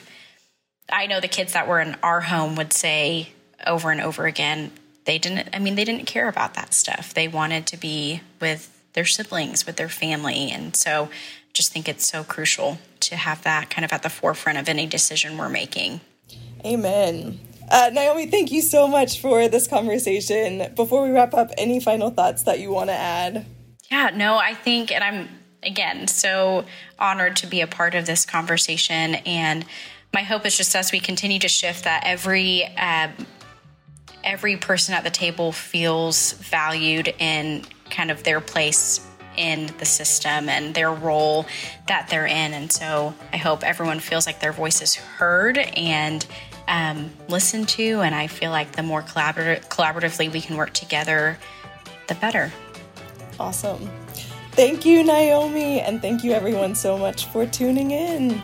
I 0.91 1.07
know 1.07 1.19
the 1.19 1.27
kids 1.27 1.53
that 1.53 1.67
were 1.67 1.79
in 1.79 1.95
our 2.03 2.21
home 2.21 2.55
would 2.55 2.73
say 2.73 3.33
over 3.65 3.91
and 3.91 4.01
over 4.01 4.25
again, 4.25 4.71
they 5.05 5.17
didn't, 5.17 5.49
I 5.53 5.59
mean, 5.59 5.75
they 5.75 5.85
didn't 5.85 6.05
care 6.05 6.27
about 6.27 6.53
that 6.53 6.73
stuff. 6.73 7.13
They 7.13 7.27
wanted 7.27 7.65
to 7.67 7.77
be 7.77 8.21
with 8.39 8.75
their 8.93 9.05
siblings, 9.05 9.65
with 9.65 9.75
their 9.75 9.89
family. 9.89 10.51
And 10.51 10.75
so 10.75 11.09
just 11.53 11.71
think 11.71 11.89
it's 11.89 12.07
so 12.07 12.23
crucial 12.23 12.79
to 13.01 13.15
have 13.15 13.43
that 13.43 13.69
kind 13.69 13.85
of 13.85 13.91
at 13.91 14.03
the 14.03 14.09
forefront 14.09 14.57
of 14.57 14.69
any 14.69 14.85
decision 14.85 15.37
we're 15.37 15.49
making. 15.49 16.01
Amen. 16.65 17.39
Uh, 17.71 17.89
Naomi, 17.93 18.27
thank 18.27 18.51
you 18.51 18.61
so 18.61 18.87
much 18.87 19.21
for 19.21 19.47
this 19.47 19.67
conversation. 19.67 20.73
Before 20.75 21.03
we 21.03 21.11
wrap 21.11 21.33
up, 21.33 21.51
any 21.57 21.79
final 21.79 22.09
thoughts 22.09 22.43
that 22.43 22.59
you 22.59 22.71
want 22.71 22.89
to 22.89 22.95
add? 22.95 23.45
Yeah, 23.91 24.11
no, 24.13 24.37
I 24.37 24.53
think, 24.53 24.91
and 24.91 25.03
I'm 25.03 25.29
again 25.61 26.07
so 26.07 26.65
honored 26.97 27.35
to 27.35 27.47
be 27.47 27.61
a 27.61 27.67
part 27.67 27.93
of 27.93 28.05
this 28.05 28.25
conversation. 28.25 29.15
And 29.15 29.65
my 30.13 30.23
hope 30.23 30.45
is 30.45 30.57
just 30.57 30.75
as 30.75 30.91
we 30.91 30.99
continue 30.99 31.39
to 31.39 31.47
shift 31.47 31.83
that 31.83 32.03
every 32.05 32.65
uh, 32.77 33.09
every 34.23 34.57
person 34.57 34.93
at 34.93 35.03
the 35.03 35.09
table 35.09 35.51
feels 35.51 36.33
valued 36.33 37.13
in 37.19 37.63
kind 37.89 38.11
of 38.11 38.23
their 38.23 38.41
place 38.41 39.05
in 39.37 39.67
the 39.77 39.85
system 39.85 40.49
and 40.49 40.75
their 40.75 40.91
role 40.91 41.45
that 41.87 42.09
they're 42.09 42.25
in. 42.27 42.53
And 42.53 42.71
so 42.71 43.13
I 43.31 43.37
hope 43.37 43.63
everyone 43.63 43.99
feels 43.99 44.25
like 44.25 44.39
their 44.39 44.51
voice 44.51 44.81
is 44.81 44.95
heard 44.95 45.57
and 45.57 46.25
um, 46.67 47.09
listened 47.29 47.69
to. 47.69 48.01
And 48.01 48.13
I 48.13 48.27
feel 48.27 48.51
like 48.51 48.73
the 48.73 48.83
more 48.83 49.01
collaborative, 49.01 49.67
collaboratively 49.69 50.31
we 50.31 50.41
can 50.41 50.57
work 50.57 50.73
together, 50.73 51.37
the 52.07 52.15
better. 52.15 52.51
Awesome. 53.39 53.89
Thank 54.51 54.85
you, 54.85 55.03
Naomi. 55.03 55.79
And 55.79 56.01
thank 56.01 56.23
you, 56.23 56.33
everyone, 56.33 56.75
so 56.75 56.97
much 56.97 57.25
for 57.27 57.45
tuning 57.45 57.91
in. 57.91 58.41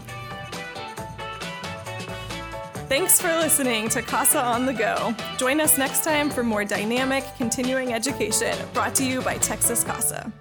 Thanks 2.88 3.20
for 3.20 3.30
listening 3.30 3.90
to 3.90 4.04
CASA 4.04 4.40
on 4.40 4.68
the 4.68 4.74
Go. 4.74 5.16
Join 5.38 5.60
us 5.60 5.76
next 5.76 6.04
time 6.04 6.30
for 6.30 6.44
more 6.44 6.64
dynamic 6.64 7.24
continuing 7.36 7.94
education 7.94 8.56
brought 8.74 8.94
to 8.96 9.06
you 9.06 9.22
by 9.22 9.38
Texas 9.38 9.84
CASA. 9.84 10.32